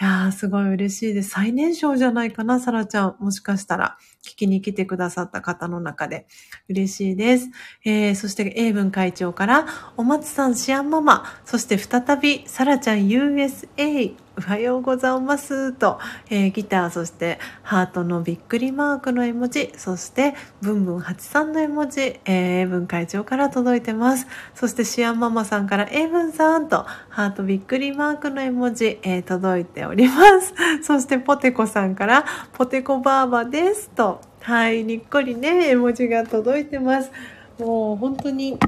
[0.00, 1.30] いやー、すごい嬉しいです。
[1.30, 3.16] 最年少じゃないかな、サラちゃん。
[3.18, 6.28] もしかしたら、聞きに来てくださった方の中で。
[6.68, 7.50] 嬉しいです。
[7.84, 9.66] えー、そして、英文会長から、
[9.96, 15.98] お松さん、シアンママ、そして再び、サラちゃん USA、おはようございますと、
[16.30, 24.28] えー、ギター、そしてハートのびっくりマークの絵文字、そしてブンブン83の絵文字、えー、文会長から届いてます。
[24.54, 30.54] そしてシアンママさんからエブンさんとハートびっくりマークの絵文字、えー、届いております。
[30.86, 37.10] そしてポテコさんからポテコバーバですと、はい、にっこりね、絵文字が届いてます。
[37.58, 38.58] もう本当に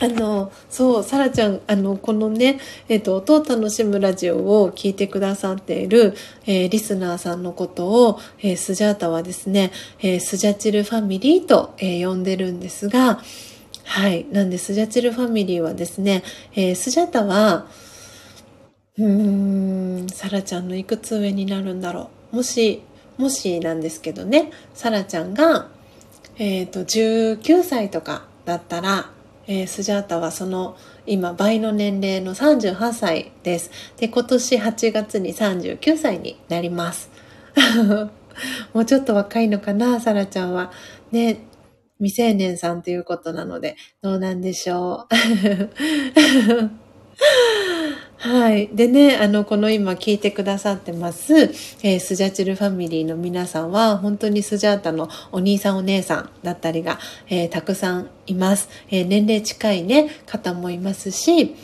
[0.00, 6.14] あの、そう、さらちゃん、あの、このね、えっ、と、音を楽しむラジオを聞いてくださっている、
[6.46, 13.20] えー、リスナーさんのことを、えー、スジャータはですね、え、スジャチルファミリーと、え呼んでるんですが、
[13.84, 14.26] はい。
[14.30, 16.22] なんで、スジャチルファミリーはですね、
[16.54, 17.66] えスジャータは、
[18.98, 22.36] うーん、サラちゃんのいくつ上になるんだろう。
[22.36, 22.82] もし、
[23.16, 25.68] もしなんですけどね、サラちゃんが、
[26.38, 29.10] えっ、と、19歳とかだったら、
[29.48, 33.70] えー、スジャータはその今倍の年齢の38歳です。
[33.96, 37.10] で、今年8月に39歳になります。
[38.72, 40.70] もうちょっと若いのかな、サラちゃんは。
[41.10, 41.40] ね、
[41.98, 46.78] 未成年さんということなので、どうなんでしょう。
[48.18, 48.68] はい。
[48.72, 51.34] でね、あの、この今聞いてくださってます、
[51.82, 58.68] えー、スジャチルファミリーの皆さんは、本当にスジャータのお兄さんお姉さんだったりが、えー、たくさんいます。
[58.90, 61.54] えー、年齢近いね、方もいますし、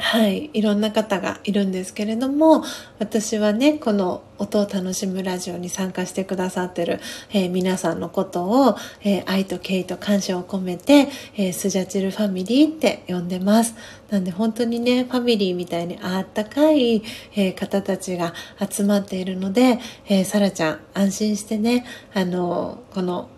[0.00, 2.64] はい、いろんな方がいるんですけれども、
[2.98, 7.00] 私はね、この音を楽しむラジオに参加してくださってる、
[7.32, 13.74] えー、皆さんのことを、えー、愛と敬意と感謝を込めて、えー、スジャチルファミリーって呼んでます。
[14.08, 17.02] なんで本当にね、ファミリーみたいにあったかい、
[17.36, 19.78] え方たちが集まっているので、
[20.08, 23.28] えー、サラちゃん安心してね、あのこの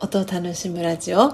[0.00, 1.32] 音を楽しむラジオ、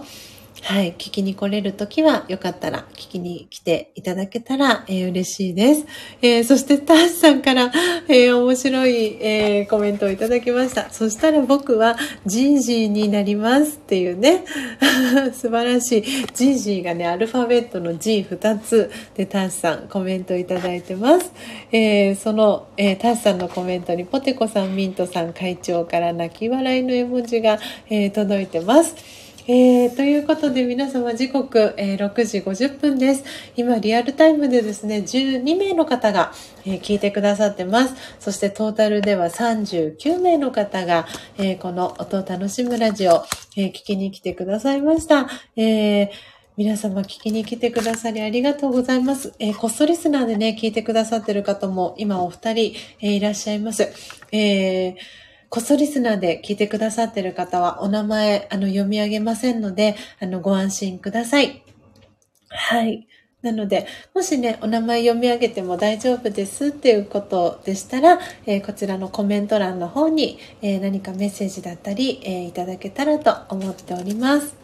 [0.62, 5.86] はい、聞きに来れるときは、よかったら聞きに来ていただけたら、えー、嬉しいです。
[6.20, 7.72] えー、そして、ターシさんから、
[8.08, 10.90] えー、面白い、えコメントをいただきました。
[10.90, 14.44] そしたら僕は、ジージーになりますっていうね、
[15.32, 16.02] 素晴らしい。
[16.34, 21.32] ジージーがね、アルファベットの G2 つで、ターシさんコメントいただいてます。
[21.72, 27.58] えその、えターシさんのコメントに、ポテコさん、ミントさん、会長から泣き笑いの絵文字が、
[27.88, 29.27] え届いてます。
[29.50, 33.24] えー、ということで皆様時刻、えー、6時50分です。
[33.56, 36.34] 今リアルタイムでですね、12名の方が、
[36.66, 37.94] えー、聞いてくださってます。
[38.20, 41.06] そしてトータルでは39名の方が、
[41.38, 43.24] えー、この音を楽しむラジオ、
[43.56, 45.30] え、聞きに来てくださいました。
[45.56, 46.10] え
[46.58, 49.32] 皆様聞きに来てくださりありがとうございます。
[49.38, 53.90] えー、こっそリスナーでね、聞いてくださってる方も今お二人、えー、いらっしゃいます。
[54.30, 54.96] えー
[55.50, 61.62] こっそリスナーで聞いてくださってる方は、お名前、あの、読み上げませんので、あの、ご安心ください。
[62.48, 63.08] はい。
[63.40, 74.56] なので、もしね、お名前読み上げても大丈夫ですっていうことでしたら、えー、こちらのコメント欄の方に、えー、何かメッセージだったり、えー、いただけたらと思っております。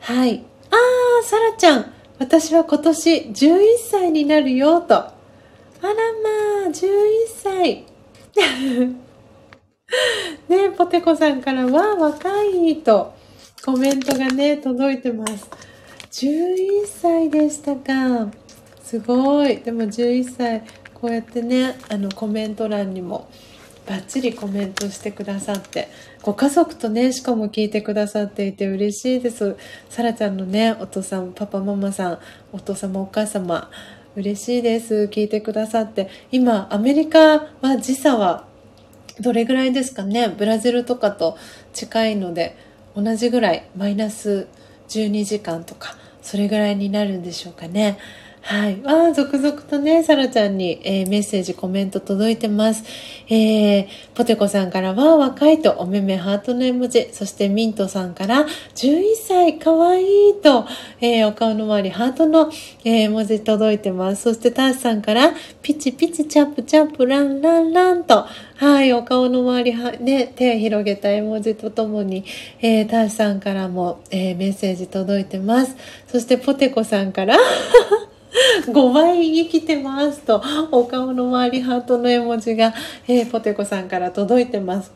[0.00, 0.44] はい。
[0.70, 1.92] あー、さらちゃん。
[2.18, 3.58] 私は今年11
[3.90, 4.96] 歳になるよ、と。
[4.96, 5.12] あ
[5.82, 6.82] らまあ、11
[7.42, 7.84] 歳。
[10.48, 13.14] ねポテコさんからは若いと
[13.64, 15.48] コメントがね、届いてます。
[16.10, 18.28] 11歳でしたか。
[18.82, 19.58] すごい。
[19.58, 20.62] でも11歳、
[20.94, 23.28] こうやってね、あのコメント欄にも
[23.86, 25.88] バッチリコメントしてくださって、
[26.22, 29.56] ご家族とね、しかも聞いてくださっていて嬉しいです。
[29.88, 32.18] さらちゃんのね、お父さん、パパ、ママさん、
[32.52, 33.70] お父様、お母様、
[34.16, 35.08] 嬉しいです。
[35.10, 36.08] 聞いてくださって。
[36.32, 38.50] 今、アメリカは時差は
[39.22, 40.28] どれぐらいですかね？
[40.28, 41.38] ブラジルとかと
[41.72, 42.56] 近いので、
[42.94, 44.48] 同じぐらいマイナス
[44.88, 47.98] 12時間とか、それぐらいになるんでしょうかね。
[48.44, 48.82] はい。
[48.82, 52.82] わあ、続々とね、サラちゃんに、えーメッセージ、コメント届いてます。
[53.28, 58.44] えー、ポテコさんからは若いとおめめハートの絵文字、そしてミントさんから
[58.74, 60.66] 11歳かわいいと、
[61.00, 62.50] えーお顔の周りハートの、
[62.84, 64.22] えー絵文字届いてます。
[64.22, 65.32] そしてターシさんから
[65.62, 72.24] ピチピチチャップチャップランランランと、はい、お顔の周りは、ね、手広げた絵文字とともに、
[72.60, 75.76] えーターシさんからも、えーメッセージ届いてます。
[76.08, 77.36] そしてポテコさんから、
[78.66, 82.72] 5倍生きてますと、お顔の周りハートの絵文字が、
[83.06, 84.92] えーポテコさんから届いてます。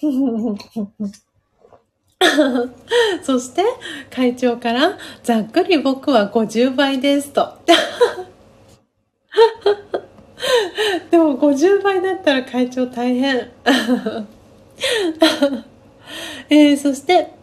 [3.22, 3.62] そして、
[4.10, 7.58] 会長から、ざっくり僕は50倍ですと。
[11.10, 13.50] でも50倍だったら会長大変。
[16.50, 17.37] えーそして、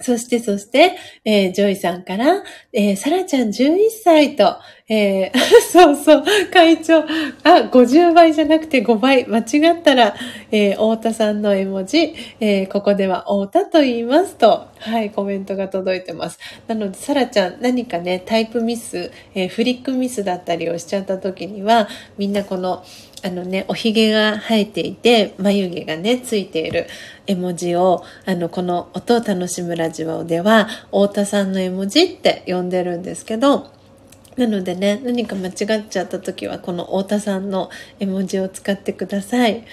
[0.00, 4.56] そして、そして、えージョイさんから、えーサラちゃん11歳と、
[4.88, 5.38] えー
[5.70, 7.00] そうそう、会長、
[7.44, 10.14] あ、50倍じゃなくて5倍、間違ったら、
[10.50, 16.38] えー太田さんの絵文字、えーここでは太田と言いますと、はい、コメントが届いてます。
[16.66, 22.82] なので、サラちゃん、何かね、タイプミス、えーフリックミスだったりをしちゃった時には、みんなこの、
[23.22, 26.86] あのね、おひげが生えていて、眉毛がね、ついている
[27.26, 33.70] 絵文字を、あの、この音を楽しむラジオでは、太田さんの絵文字って呼んでるんですけど、
[34.36, 37.68] なのでね、何か間違っちゃった時は、この太田さんの
[37.98, 39.64] 絵文字を使ってください。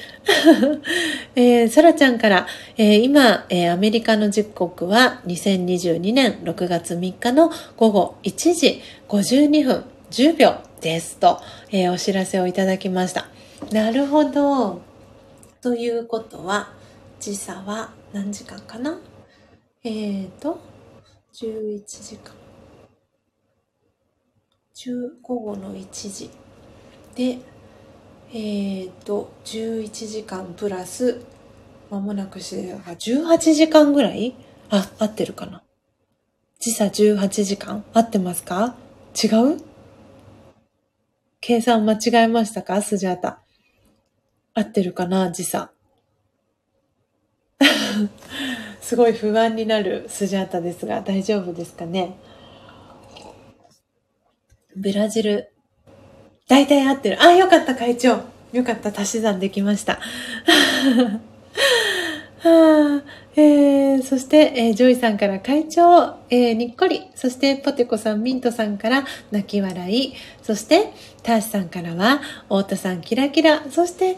[1.35, 11.39] えー、そらちゃんから、えー今、えーアメリカの時刻は2022年6月3日の午後1時52分10秒ですと、
[11.71, 13.36] えーお知らせをいただきました。
[13.71, 14.81] なるほど。
[15.61, 16.69] ということは、
[17.19, 18.99] 時差は何時間かな？
[19.83, 20.59] えーと、
[21.33, 22.33] 11時間。
[24.75, 26.29] 10午後の1時。
[27.15, 27.39] で、
[28.31, 31.21] えーと、11時間プラス、
[31.89, 34.35] まもなくして、18時間ぐらい？
[34.69, 35.63] あ、合ってるかな？
[36.59, 37.83] 時差18時間？
[37.93, 38.75] 合ってますか？
[39.21, 39.61] 違う？
[41.41, 42.81] 計算間違えましたか？
[42.81, 43.41] スジャータ。
[44.57, 45.69] 合ってるかな時差。
[48.81, 52.17] すごい不安になるスジャータですが、大丈夫ですかね？
[54.75, 55.51] ブラジル。
[56.47, 57.21] 大体合ってる。
[57.21, 58.21] あ、よかった、会長。
[58.51, 59.99] よかった、足し算できました。
[62.39, 63.03] はあ
[63.35, 67.07] えー、そして、えージョイさんから会長、えーにっこり。
[67.15, 70.13] そして、ポテコさん、ミントさんから泣き笑い。
[70.43, 70.91] そして、
[71.23, 73.63] ターシさんからは、太田さん、キラキラ。
[73.71, 74.17] そして、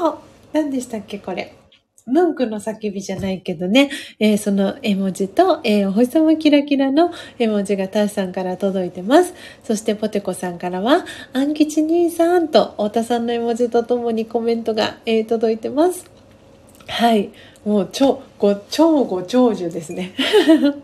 [0.00, 0.18] ああ、
[0.54, 1.54] 何でしたっけ、これ。
[2.06, 9.34] ムンクの叫びじゃないけどね、えーその絵文字と、えーお星様キラキラの絵文字がターシさんから届いてます。
[9.62, 16.11] そしてポテコさんからは、アンギチ兄さんと太田さんの絵文字とともにコメントが、えー届いてます。
[16.88, 17.30] はい。
[17.64, 20.12] もう超、ご、超ご長寿ですね。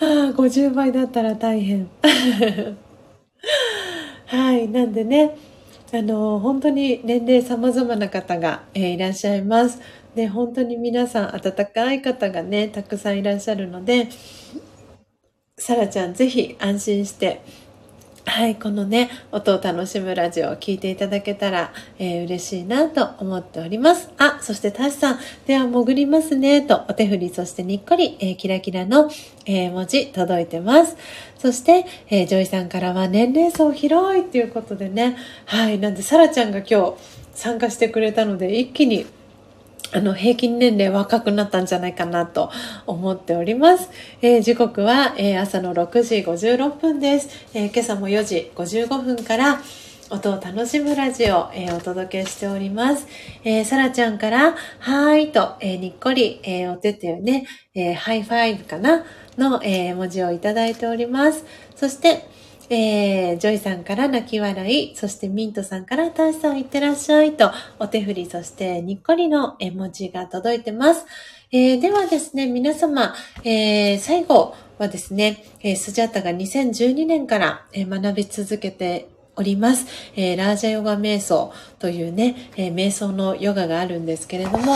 [0.00, 1.88] ああ、50倍だったら大変。
[4.26, 4.68] はい。
[4.68, 5.36] なんでね、
[5.92, 9.80] あの、本当に年齢様々な方が、えーいらっしゃいます。
[10.14, 14.08] で、本当に皆さん温かい方がね、たくさんいらっしゃるので、
[15.58, 17.40] さらちゃんぜひ安心して、
[18.28, 24.10] はい、このね、音を楽しむラジオを聞いていただけたら、えー嬉しいなと思っております。
[24.18, 29.08] あ、そしてタシさん、では潜りますね、とお手振り、そしてにっこり、えーキラキラの、
[29.46, 30.96] えー文字届いてます。
[31.38, 35.16] そして、えージョイさんからは年齢層広いっていうことでね、
[35.46, 36.94] はい、なんでサラちゃんが今日
[37.32, 39.06] 参加してくれたので、一気に
[39.92, 42.50] あの、平均年齢若くなったんじゃないかなと
[42.86, 43.88] 思っております。
[44.20, 47.28] えー時刻は、えー朝の6時56分です。
[47.54, 49.60] えー今朝も4時55分から、
[50.10, 53.06] 音を楽しむラジオ、えーお届けしております。
[53.44, 59.04] えー、さらちゃんから、はーいと、えーにっこり、えーお手手をね、えーハイファイブかな
[59.38, 61.44] の、えー文字をいただいております。
[61.76, 62.24] そして、
[62.68, 71.06] えージョイさんから泣き笑い、そしてミントさんからターシさんいってらっしゃいと、お手振り、そしてにっこりの絵文字が届いてます。
[71.52, 73.14] えーではですね、皆様、
[73.44, 79.86] えー最後はですね、えースジャタが2012年から、学び続けております。
[80.16, 84.74] えーラージャヨガ瞑想というね、えー瞑想のヨガがあるんですけれども、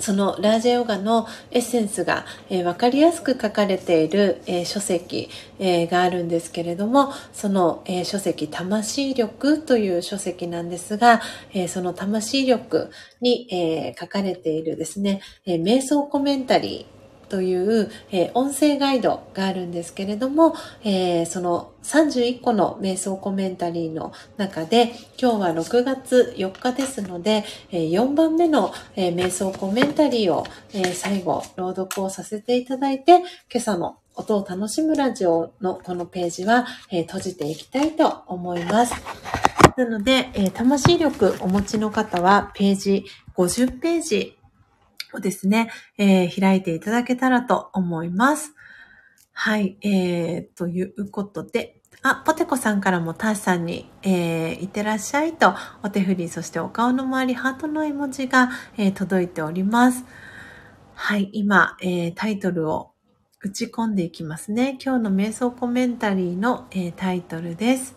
[0.00, 5.28] そのラージェヨガのエッセンスが、えー、分かりやすく書かれている、えー、書籍、
[5.58, 11.20] えー、があるんですけれども、その、え書籍、魂力という書籍なんですが、
[11.52, 12.90] えその魂力
[13.20, 16.99] に、えー書かれているですね、え瞑想コメンタリー、
[17.30, 20.54] という、えー、音声ガイドがあるんですけれども、
[20.84, 30.44] えー、その31個の瞑想コメンタリーの中で、今日は6月4日ですので、えー、4番目の、え瞑想コメンタリーを、
[30.74, 33.24] え最後朗読をさせていただいて、今
[33.56, 38.94] 朝の音を楽しむラジオのこのページは、え閉じていきたいと思います。
[39.76, 43.04] なので、え魂力お持ちの方はページ
[43.36, 44.36] 50ページ
[45.14, 48.54] をですね、えー、開いていただけたらと思います。
[49.32, 60.04] はい、えー、ということで、あ、ポテコさんからもターシさんに、えー、いってらっしゃいと、お手振り、そしてお顔の周り、ハートの絵文字が、えー、届いております。
[60.94, 62.92] はい、今、えー、タイトルを
[63.42, 64.78] 打ち込んでいきますね。
[64.82, 67.96] 今日の瞑想コメンタリーの、えー、タイトルです。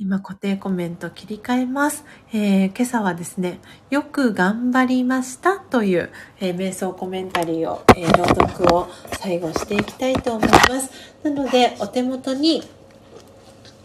[0.00, 2.04] 今固定コメント切り替えます。
[2.32, 3.58] えー、今朝はですね、
[3.90, 8.86] よく頑張りましたという、えー、瞑想コメンタリーを、えー、朗読を
[9.20, 10.92] 最後していきたいと思います。
[11.24, 12.62] なので、お手元に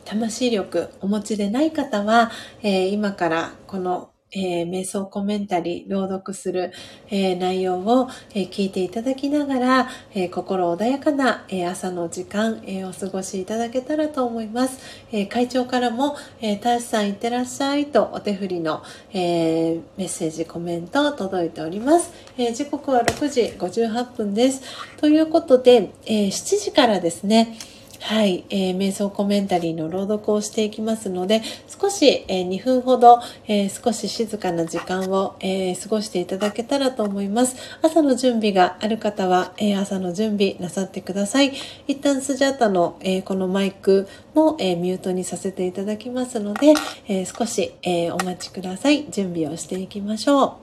[0.05, 2.29] 魂力お持ちでない方は、
[2.61, 6.71] え今からこのえー、瞑想コメンタリー、朗読する、
[7.09, 14.79] えー、内容を、えー、聞いていただきながら、え心穏やかな、え朝の時間、えお過ごしいただけたらと思います。
[15.11, 18.83] え会長からも、えー、ターシさんいってらっしゃいとお手振りの、
[19.13, 22.11] えメッセージ、コメント届いております。
[22.37, 24.61] え時刻は6時58分です。
[24.97, 27.57] ということで、え7時からですね、
[28.03, 37.55] はい、えー、瞑想コメンタリーの朗読をしていきますので、少し、えー、2分ほど、えー、少し静かな時間を、えー、過ごしていただけたらと思います。
[37.81, 41.53] 朝の準備がある方は、え、朝の準備なさってください。
[41.87, 46.73] 一旦スジャータの、え、このマイクも、え、ミュートにさせていただきますので、
[47.07, 49.05] え、少し、え、お待ちください。
[49.11, 50.62] 準備をしていきましょう。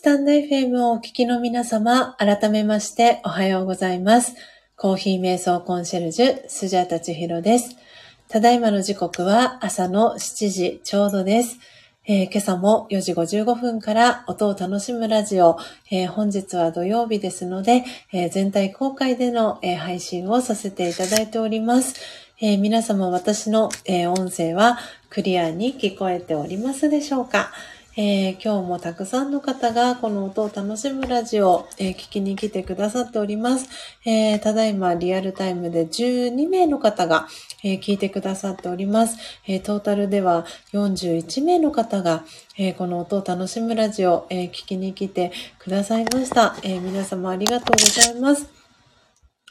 [0.00, 4.34] スタンド FM をお聞きの皆様、改めましておはようございます。
[4.74, 7.76] コーヒー瞑想コンシェルジュ、スジャータチヒロです。
[8.26, 11.58] ただいまの時刻は朝の7時ちょうどです。
[12.06, 15.58] えー、今朝も4時55分から音を楽しむラジオ、
[15.90, 21.94] えー、本日は土曜日ですので、えー、全体公開での、え配信をさせていただいております。
[22.40, 24.78] え皆様私の、え音声は
[25.10, 27.52] クリアに聞こえておりますでしょうか？
[27.96, 33.68] えー、今日もたくさんの方がこの音を楽しむラジオ、えー、聞きに来てくださっております。
[34.06, 37.26] えー、ただいまリアルタイムで12名の方が、
[37.62, 39.18] え聞いてくださっております。
[39.46, 42.24] えトータルでは41名の方が、
[42.56, 46.56] えこの音を楽しむラジオ、え聞きに来てくださいました。
[46.62, 48.46] え皆様ありがとうございます。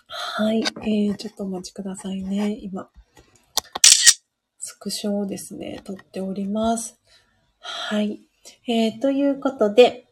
[0.07, 2.57] はい、えーちょっとお待ちくださいね。
[2.61, 2.89] 今、
[4.57, 6.99] スクショをですね、撮っております。
[7.59, 8.28] はい。
[8.67, 10.09] えー、ということで、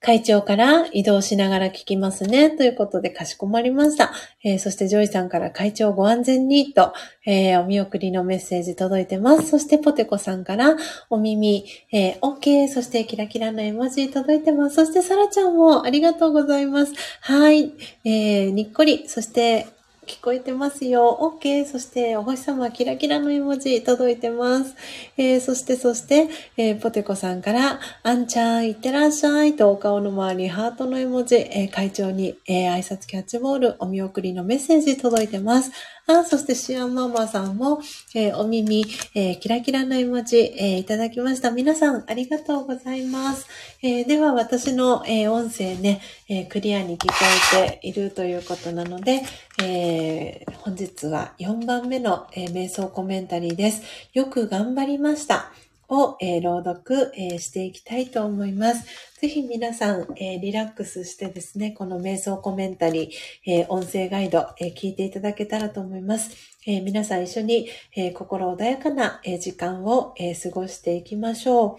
[0.00, 2.50] 会長から移動しながら聞きますね。
[2.50, 4.12] ということで、かしこまりました。
[4.44, 6.92] えー、そして、ジョイさんから会長ご安全にと、
[7.26, 9.48] えー、お見送りのメッセージ届いてます。
[9.48, 10.76] そして、ポテコさんから
[11.10, 12.68] お耳、えー、OK。
[12.68, 14.76] そして、キラキラの絵文字届いてます。
[14.76, 16.92] そして、サラちゃんもありがとうございます。
[17.20, 17.72] はい。
[18.04, 19.08] えー、にっこり。
[19.08, 19.66] そして、
[20.08, 21.18] 聞こえてますよ。
[21.40, 21.66] OK。
[21.66, 24.74] そして、お星様、キラキラの絵文字届いてます。
[25.18, 35.70] えー、そして、そして、えー、ポテコさんから、あんちゃん、いってらっしゃいとお顔の周り、ハートの絵文字、えー、会長に、え挨拶キャッチボール、お見送りのメッセージ届いてます。
[36.10, 37.82] あ、そしてシアンママさんも、
[38.14, 41.50] えお耳、えキラキラの絵文字、えいただきました。
[41.50, 43.46] 皆さん、ありがとうございます。
[43.82, 47.14] えでは、私の、え音声ね、えクリアに聞こ
[47.62, 49.22] えているということなので、
[49.62, 53.82] えー、本日は4番目の、え、瞑想コメンタリーです。
[54.14, 55.52] よく頑張りました。
[55.90, 59.07] を、え、朗読、え、していきたいと思います。
[59.20, 66.30] ぜひ皆さん、えー、リラックスしてですね、この瞑想コメンタリー、え音声ガイド、え聞いていただけたらと思います。
[66.64, 71.78] え皆さん一緒に、え心穏やかな、え時間を、え過ごしていきましょ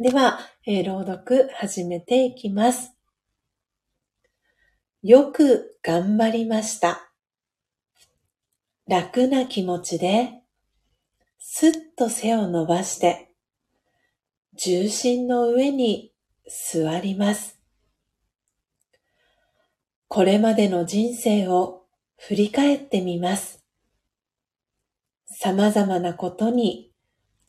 [0.00, 0.02] う。
[0.02, 2.92] では、え朗読始めていきます。
[5.04, 7.12] よく頑張りました。
[8.88, 10.42] 楽な気持ちで、
[11.38, 13.30] すっと背を伸ばして、
[14.56, 16.12] 重心の上に
[16.48, 17.58] 座ります。
[20.08, 21.84] これまでの人生を
[22.16, 23.62] 振り返ってみます。
[25.26, 26.92] 様々なことに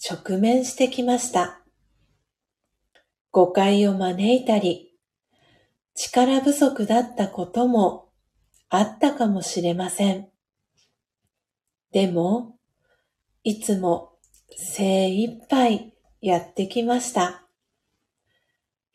[0.07, 1.61] 直面してきました。
[3.31, 4.97] 誤解を招いたり、
[5.95, 8.09] 力不足だったことも
[8.69, 10.29] あったかもしれません。
[11.91, 12.57] でも、
[13.43, 14.13] いつも
[14.55, 17.48] 精一杯やってきました。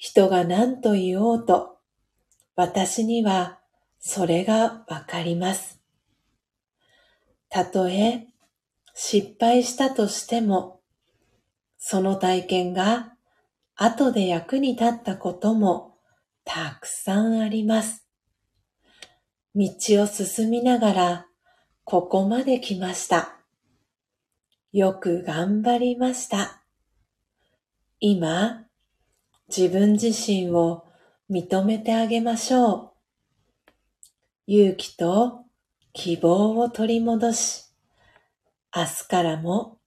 [0.04, 1.78] 人が何と言おうと、
[2.56, 3.60] 私には
[3.98, 5.80] それがわかります。
[7.48, 8.26] たとえ
[8.92, 10.82] 失敗したとしても、
[11.78, 13.14] その体験が
[13.76, 15.96] 後で役に立ったことも
[16.44, 18.06] たくさんあります。
[19.54, 19.70] 道
[20.02, 21.26] を進みながら、
[21.84, 23.38] ここまで来ました。
[24.70, 26.62] よく頑張りました。
[28.00, 28.63] 今、
[29.48, 30.84] 自分自身を
[31.30, 32.90] 認めてあげましょう。
[34.46, 35.44] 勇気と
[35.92, 37.64] 希望を取り戻し、
[38.74, 39.78] 明日からも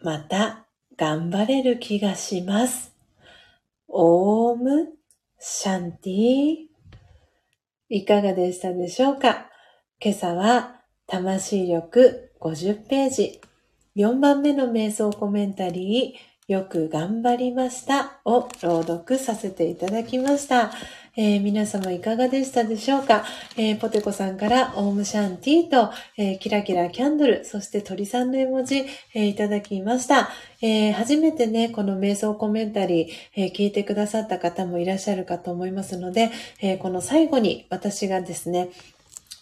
[0.00, 0.66] また
[0.96, 2.94] 頑張れる気がします。
[3.88, 4.92] オーム
[5.38, 6.56] シャンティ
[7.88, 9.48] いかがでしたでしょうか？
[10.00, 13.40] 今朝は魂力50ページ
[13.96, 20.70] 4番目の瞑想コメンタリーよく頑張りましたを朗読させていただきました。
[21.16, 23.24] えー、皆様いかがでしたでしょうか、
[23.56, 30.28] えー、ポテコさんからオームシャンティーと、えー、キラキラキャンドル、そして鳥さんの絵文字、えいただきました。
[30.62, 38.68] え初めてね、この瞑想コメンタリー、え聞いてくださった方もいらっしゃるかと思いますので、えこの最後に私がですね、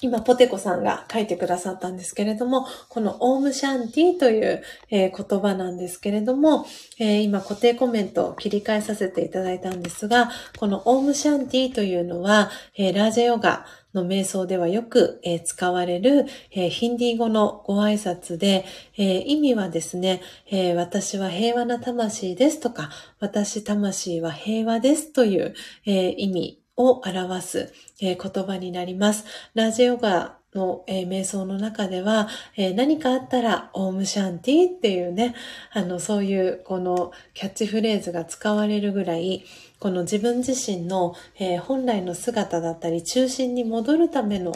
[0.00, 6.66] 今、ポテコさんが書いてくださったんですけれども、このオームシャンティという、えー、言葉なんですけれども、
[6.98, 13.64] えー、今固定コメントを切り替えさせていただいたんですが、このオームシャンティというのは、えー、ラージェヨガ
[13.94, 18.64] の瞑想ではよく、え使われる、えヒンディー語のご挨拶で、
[18.98, 22.90] え意味はですね、え私は平和な魂ですとか、
[23.20, 25.54] 私魂は平和ですという、
[25.86, 29.24] え意味を表す、言葉になります。
[29.54, 32.28] ラジオガの、瞑想の中では、
[32.74, 35.34] 何かあったら、オームシャンティっていうね、
[35.72, 39.44] あの、そういうこのキャッチフレーズが使われるぐらい、
[39.80, 41.14] この自分自身の、
[41.62, 44.52] 本来の姿だったり、中心に戻るための、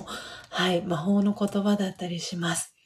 [0.50, 2.77] はい、魔法の言葉だったりします。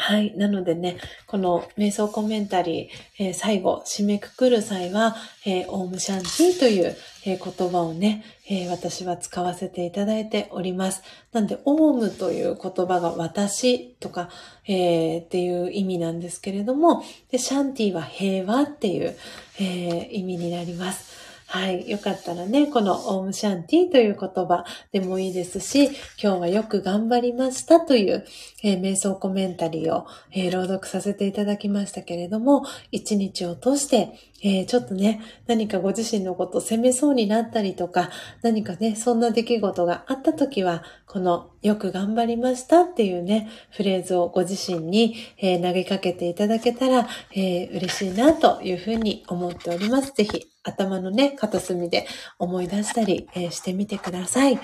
[0.00, 0.32] はい。
[0.36, 0.96] なのでね、
[1.26, 6.96] この瞑想コメンタリー、えー、最後、締めくくる際は、えー、オウムシャンティという、
[7.26, 11.02] えー、言葉をね、え私は使わせていただいております。
[11.32, 14.30] なんで、オウムという言葉が私とか、
[14.68, 17.02] えっていう意味なんですけれども、
[17.32, 19.16] で、シャンティは平和っていう、
[19.58, 21.17] え意味になります。
[21.50, 21.88] はい。
[21.88, 25.86] よかったらね、このオームシャンティという言葉でもいいですし、
[26.22, 28.26] 今日はよく頑張りましたという、
[28.62, 34.12] えー、瞑想コメンタリーを、えー、朗読させていただきましたけれども、一日を通して、
[34.42, 38.10] えー、ちょっとね、何かご自身のことを責めそうになったりとか、
[38.42, 50.12] 何かね、そんな出来事があった時は、このよく頑張りましたっていうね、フレーズをご自身に、え、投げかけていただけたら、え、嬉しいなというふうに思っております。
[50.14, 52.06] ぜひ頭のね、片隅で
[52.38, 54.58] 思い出したり、えー、してみてください。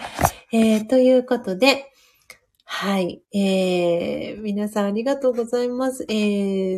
[0.52, 1.90] えー、ということで、
[2.64, 3.22] はい。
[3.32, 6.04] えー、皆さんありがとうございます。
[6.08, 6.14] え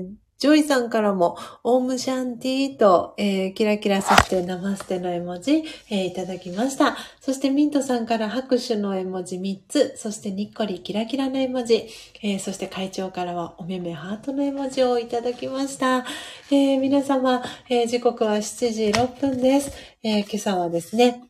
[0.01, 0.07] ー、
[0.39, 6.95] ジョイさんからも、オームシャンティーと、えー、キラキラそしてナマステの絵文字、えー、いただきました。
[7.23, 11.89] そしてミントさんから拍手の絵文字3つ、そしてニッコリキラキラの絵文字、
[12.23, 16.05] えー、そして会長からはおめめハートの絵文字をいただきました。
[16.51, 19.73] え、皆様、え、時刻は7時6分です。
[20.03, 21.23] え、今朝はですね、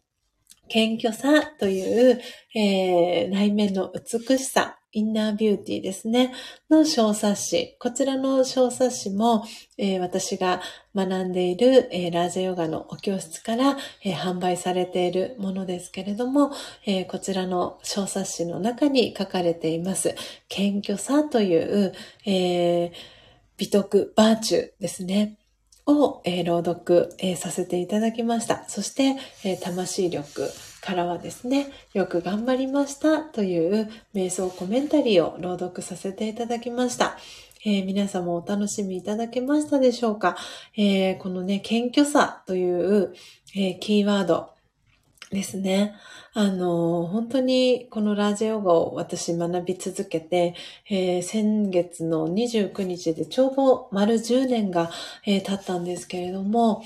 [0.69, 2.21] 謙虚さという、
[2.57, 6.33] え、内面の美しさ、インナービューティーですね、
[6.71, 7.77] の小冊子。
[7.79, 9.45] こちらの小冊子も、
[9.77, 10.63] えー、私が
[10.95, 16.51] 学んでいる、えー、ラージャヨガのお教室から、えー、販売されているものですけれども、
[16.87, 20.15] えこちらの小冊子の中に書かれています。
[20.49, 21.93] 謙虚さという、
[22.25, 22.91] え
[23.59, 25.37] 美徳、バーチューですね。
[25.85, 28.65] を、え朗読、えさせていただきました。
[28.69, 30.51] そして、え魂力、
[30.87, 37.19] からはですね、よく頑張りましたという瞑想コメンタリーを朗読させていただきました。
[37.65, 40.37] えー、皆様お楽しみいただけましたでしょうか、
[40.77, 43.13] えー、このね、謙虚さという、
[43.57, 44.51] えー、キーワード
[45.33, 45.97] ですね。
[46.35, 50.55] あの、本当にこのラージヨガを私学び続けて、
[50.89, 54.91] えー、先月の29日でちょうど丸10年が、
[55.27, 56.85] えー、経ったんですけれども、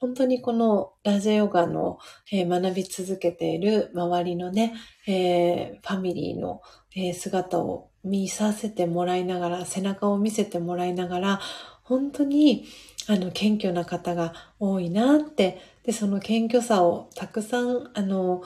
[0.00, 1.98] 本当にこのラジヨガの、
[2.32, 4.74] えー、学び続けている周りのね、
[5.06, 6.62] えー、ファミリーの、
[6.94, 11.40] えー、姿を見させてもらいながら、背中を見せてもらいながら、
[11.82, 12.66] 本当に
[13.08, 18.42] あの謙虚な方が多いなって、で、その謙虚さをたくさん、あの、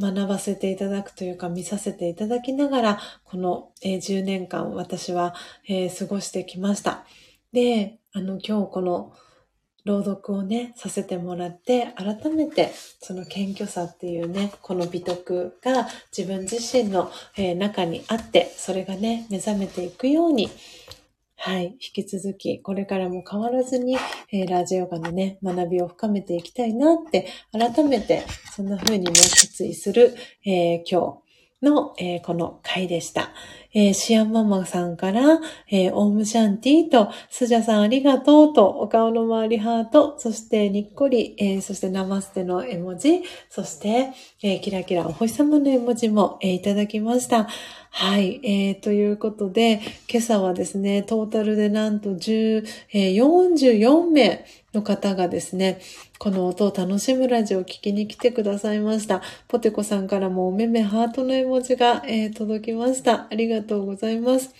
[0.00, 5.34] 学ばせていただくというか見させていただきながら、この、えー、10年間私は、
[5.68, 7.04] えー、過ごしてきました。
[7.52, 9.12] で、あの今日この
[9.84, 20.50] 朗読をね、させてもらって、改めてその謙虚さっていうね、この美徳が自分自身の、えー、中にあって、それがね、目覚めていくように、
[21.36, 23.96] はい、引き続き、これからも変わらずに、
[24.30, 28.22] えー、ラジオガのね、学びを深めていきたいなって、改めて、
[28.54, 30.14] そんな風にね、決意する、
[30.44, 31.31] えー、今日。
[31.62, 33.30] の、えー、この回でした。
[33.74, 44.12] えー、シアンママさんから、えー、オームシャンティと、スジャさんありがとうと、お顔の周りハート、そしてにっこり、え、そしてナマステの絵文字、そして、
[44.42, 47.48] え、キラキラお星様の絵文字も、え、いただきました。
[47.94, 48.40] はい。
[48.42, 55.78] えー、ということで、今朝はですね、トータルでなんと10、44名の方がですね、
[56.18, 59.20] この音を楽しむラジオを聞きに来てくださいました。
[59.46, 63.26] ポテコさんからもおめめハートの絵文字が、えー、届きました。
[63.30, 64.54] ありがとうございます。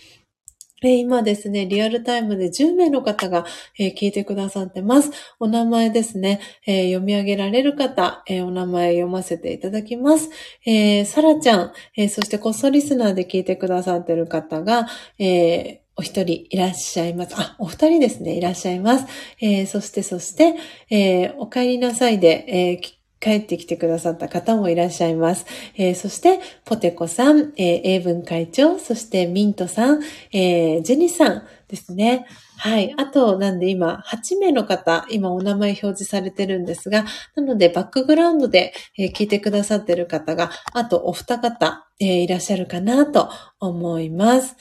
[0.82, 3.44] え今ですね、リアルタイムで10名の方が、
[3.78, 5.10] え聞いてくださってます。
[5.40, 10.30] お名前ですね、え読み上げられる方、えお名前読ませていただきます。
[10.66, 14.86] えー、サラちゃん、えそしてこっそリスナーで聞いてくださってる方が、
[15.18, 17.34] えーお一人いらっしゃいます。
[17.36, 19.06] あ、お二人ですね、いらっしゃいます。
[19.40, 20.54] えー、そして、そして、
[20.90, 25.46] えー、お帰りなさいで、えー、帰ってきてくださった方もいらっしゃいます。
[25.76, 32.26] えー、そして、ポテコさん、えー、英文会長、そしてミントさん、えー、ジェニさんですね。
[32.58, 32.92] はい。
[32.96, 37.04] あと、なんで今、8名の方、今お名前表示されてるんですが、
[37.36, 43.30] なので、バックグラウンドで、え、聞いてくださってる方が、あとお二方、え、いらっしゃるかなと
[43.60, 44.56] 思います。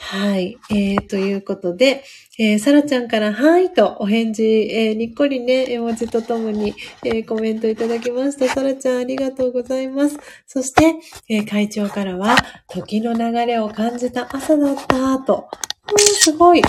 [0.00, 0.56] はい。
[0.70, 2.04] えー、ということで、
[2.38, 8.48] えー、さらちゃんから、はいとお返事、えー、にっこりね、絵文字とともに、えー、コメントいただきました。
[8.48, 10.18] さらちゃん、ありがとうございます。
[10.46, 10.94] そして、
[11.28, 12.36] えー、会長からは、
[12.68, 15.48] 時の流れを感じた朝だった、と。
[15.90, 16.62] うん、すごい。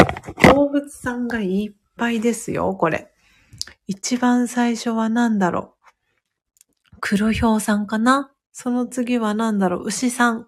[0.54, 3.12] 動物さんがいっぱいですよ、これ。
[3.86, 5.76] 一番最初は何だろ
[6.94, 6.98] う。
[7.00, 8.32] 黒ひょうさんかな？
[8.52, 9.86] その次は何だろう？
[9.86, 10.48] 牛さん。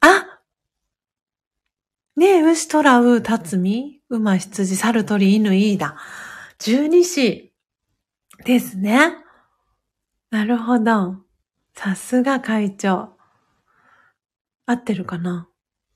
[0.00, 0.39] あ
[2.20, 5.96] ねえ、牛、虎、う、たつみ、馬、羊、猿、鳥、犬、いいだ。
[6.58, 7.50] 十二支
[8.44, 9.14] ですね。
[10.30, 11.16] なるほど。
[11.74, 13.14] さすが会長。
[14.66, 15.48] 合ってるかな？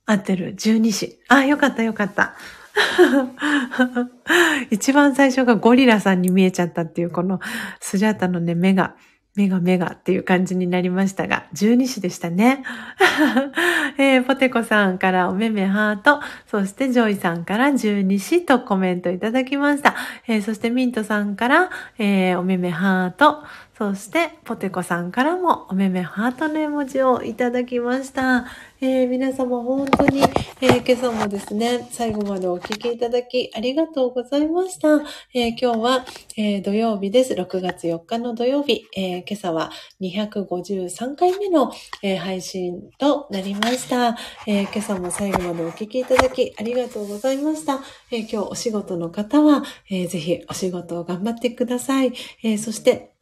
[0.07, 0.55] 合ってる。
[0.55, 1.21] 十二支。
[1.29, 2.35] あ、よかったよかった。
[4.71, 7.39] 一番最初がゴリラさんに見えちゃったっていう、この
[7.81, 8.97] スジャータのね、目が。
[9.37, 12.63] メガメガっていう感じになりましたが、十二子でしたね。
[13.99, 19.97] えー、ポテコさんからおめめハート、そしてジョイさんから十二子とコメントいただきました。
[20.29, 23.43] えー、そしてミントさんから、えー、おめめハート、
[23.77, 28.47] そして、ポテコさんからもおめめハートの絵文字をいただきました。
[28.81, 30.21] えー、皆様本当に、
[30.61, 35.03] えー、今朝もですね、最後までお聴きいただきありがとうございました。
[35.35, 36.07] えー、今日は、
[36.37, 37.35] え土曜日です。
[37.35, 41.73] 6月4日の土曜日、え今朝は253回目の、
[42.05, 47.81] えー配信となりました、えー今朝も最後までお聞きいただきありがとうございました。
[48.13, 52.13] えー今日お仕事の方は、えーぜひお仕事を頑張ってください。
[52.45, 53.14] えーそして、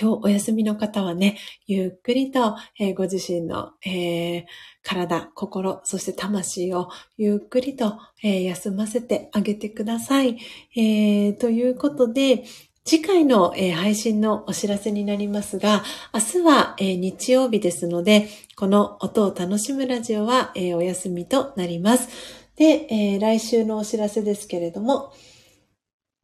[0.00, 4.44] 今日お休みの方はね、ゆっくりと、えーご自身の、えー
[4.82, 6.88] 体、心、そして魂を
[7.18, 10.36] ゆっくりと、えー休ませてあげてください。
[10.74, 12.44] ということで、
[12.84, 22.08] 次回の、配信のお知らせになりますが、明日は、日曜日ですので、この音を楽しむラジオは、お休みとなります。
[22.56, 25.12] で、来週のお知らせですけれども、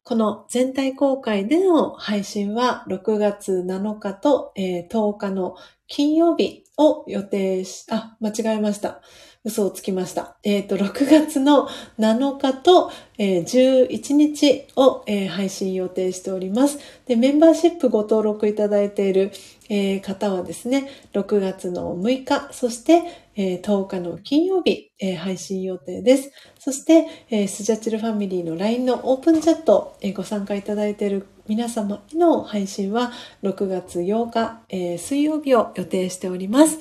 [0.09, 5.55] この全体公開での配信は6月7日と、えー10日の
[5.85, 9.03] 金曜日を予定し、あ、間違えました。
[9.43, 10.37] 嘘をつきました。
[10.41, 16.79] えっ、と、6月の7日と、えー11日を、えー配信予定しております。
[17.05, 19.31] で、メンバーシップご登録いただいている、
[19.69, 23.03] えー方はですね、6月の6日、そして、
[23.35, 26.31] えー10日の金曜日、えー配信予定です。
[26.59, 33.11] そして、えースジャチルファミリーの LINE のオープンチャット、えーご参加いただいている皆様の配信は
[33.43, 36.79] 6月8日、えー水曜日を予定しております。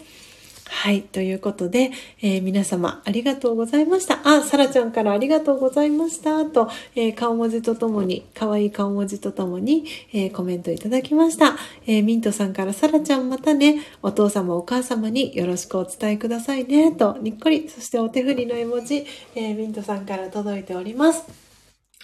[0.71, 1.03] はい。
[1.03, 1.91] ということで、
[2.23, 4.21] えー皆様ありがとうございました。
[4.25, 6.45] あ、さらちゃんからありがとうございました。
[6.45, 11.57] と、えー顔文字とともに、可愛い顔文字とともに、えーコメントいただきました。
[11.87, 16.93] えミントさんからさらちゃんまたね、お父様お母様によろしくお伝えくださいね。
[16.93, 21.25] と、にっこり、そしてお手振りの絵文字、えミントさんから届いております。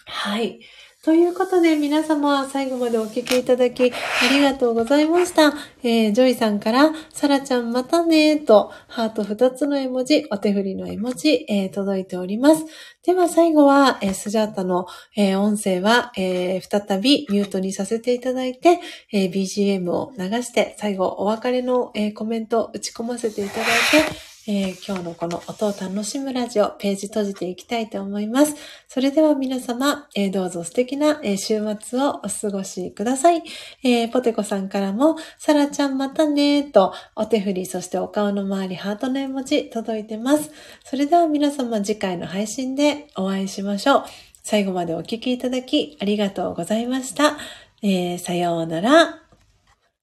[0.07, 0.61] はい。
[1.05, 3.95] ということで、皆様、最後までお聞きいただき、あ
[4.33, 5.53] りがとうございました。
[5.83, 12.65] えージョイさんから、さらちゃんまたねと、ハート2つの絵文字、お手振りの絵文字、えー届いております。
[13.05, 18.81] では、最後は、えースジャータの、え音声は、え再びミュートにさせていただいて、
[19.13, 28.55] え BGM を流して、最後、お別れの、えコメント打ち込ませていただいて、えー今日のこの音を楽しむラジオ、ページ閉じていきたいと思います。
[28.89, 33.43] それでは皆様、えーどうぞ素敵な、えー週末をお過ごしください。
[33.83, 40.51] えポテコさんからも、さらちゃんまたねーと、お手振り、そしてお顔の周り、ハートの絵文字届いてます。
[40.85, 44.05] それでは皆様、次回の配信でお会いしましょう。
[44.43, 47.39] 最後までお聞きいただき、ありがとうございました。
[47.81, 49.24] えさようなら。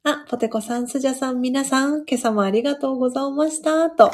[0.03, 3.88] あ、ポテコさん、スジャさん、皆さん、今朝もありがとうございました。
[3.91, 4.11] と。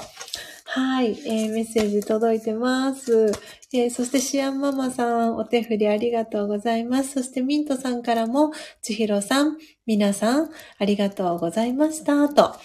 [0.65, 3.31] はい、えーメッセージ届いてます。
[3.73, 7.13] えーそしてシアンママさん、お手振りありがとうございます。
[7.13, 8.51] そしてミントさんからも、
[8.81, 12.27] ちひろさん、皆さん、ありがとうございました。
[12.27, 12.57] と。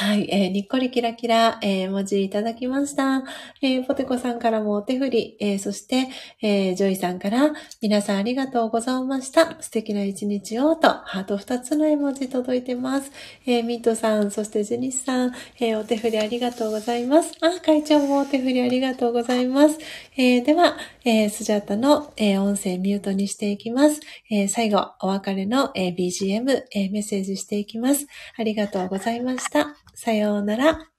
[0.00, 3.24] はい、えーにっこりキラキラ、えー文字いただきました。
[3.60, 6.06] えーポテコさんからもお手振り、えーそして、
[6.40, 7.52] えージョイさんから、
[7.82, 9.60] 皆さんありがとうございました。
[9.60, 13.10] 素敵な一日を、と、ハート2つの絵文字届いてます。
[13.44, 17.32] えーミントさん、そしてジェニスさん、えーお手振りありがとうございます。
[17.40, 19.78] あ、会長もお手振りありがとうございます。
[20.16, 23.98] えーでは、えースジャタの、えー音声ミュートにしていきます。
[24.30, 28.06] えー最後、お別れの、えー BGM、えーメッセージしていきます。
[28.36, 29.87] ありがとうございました。
[29.98, 30.92] さようなら。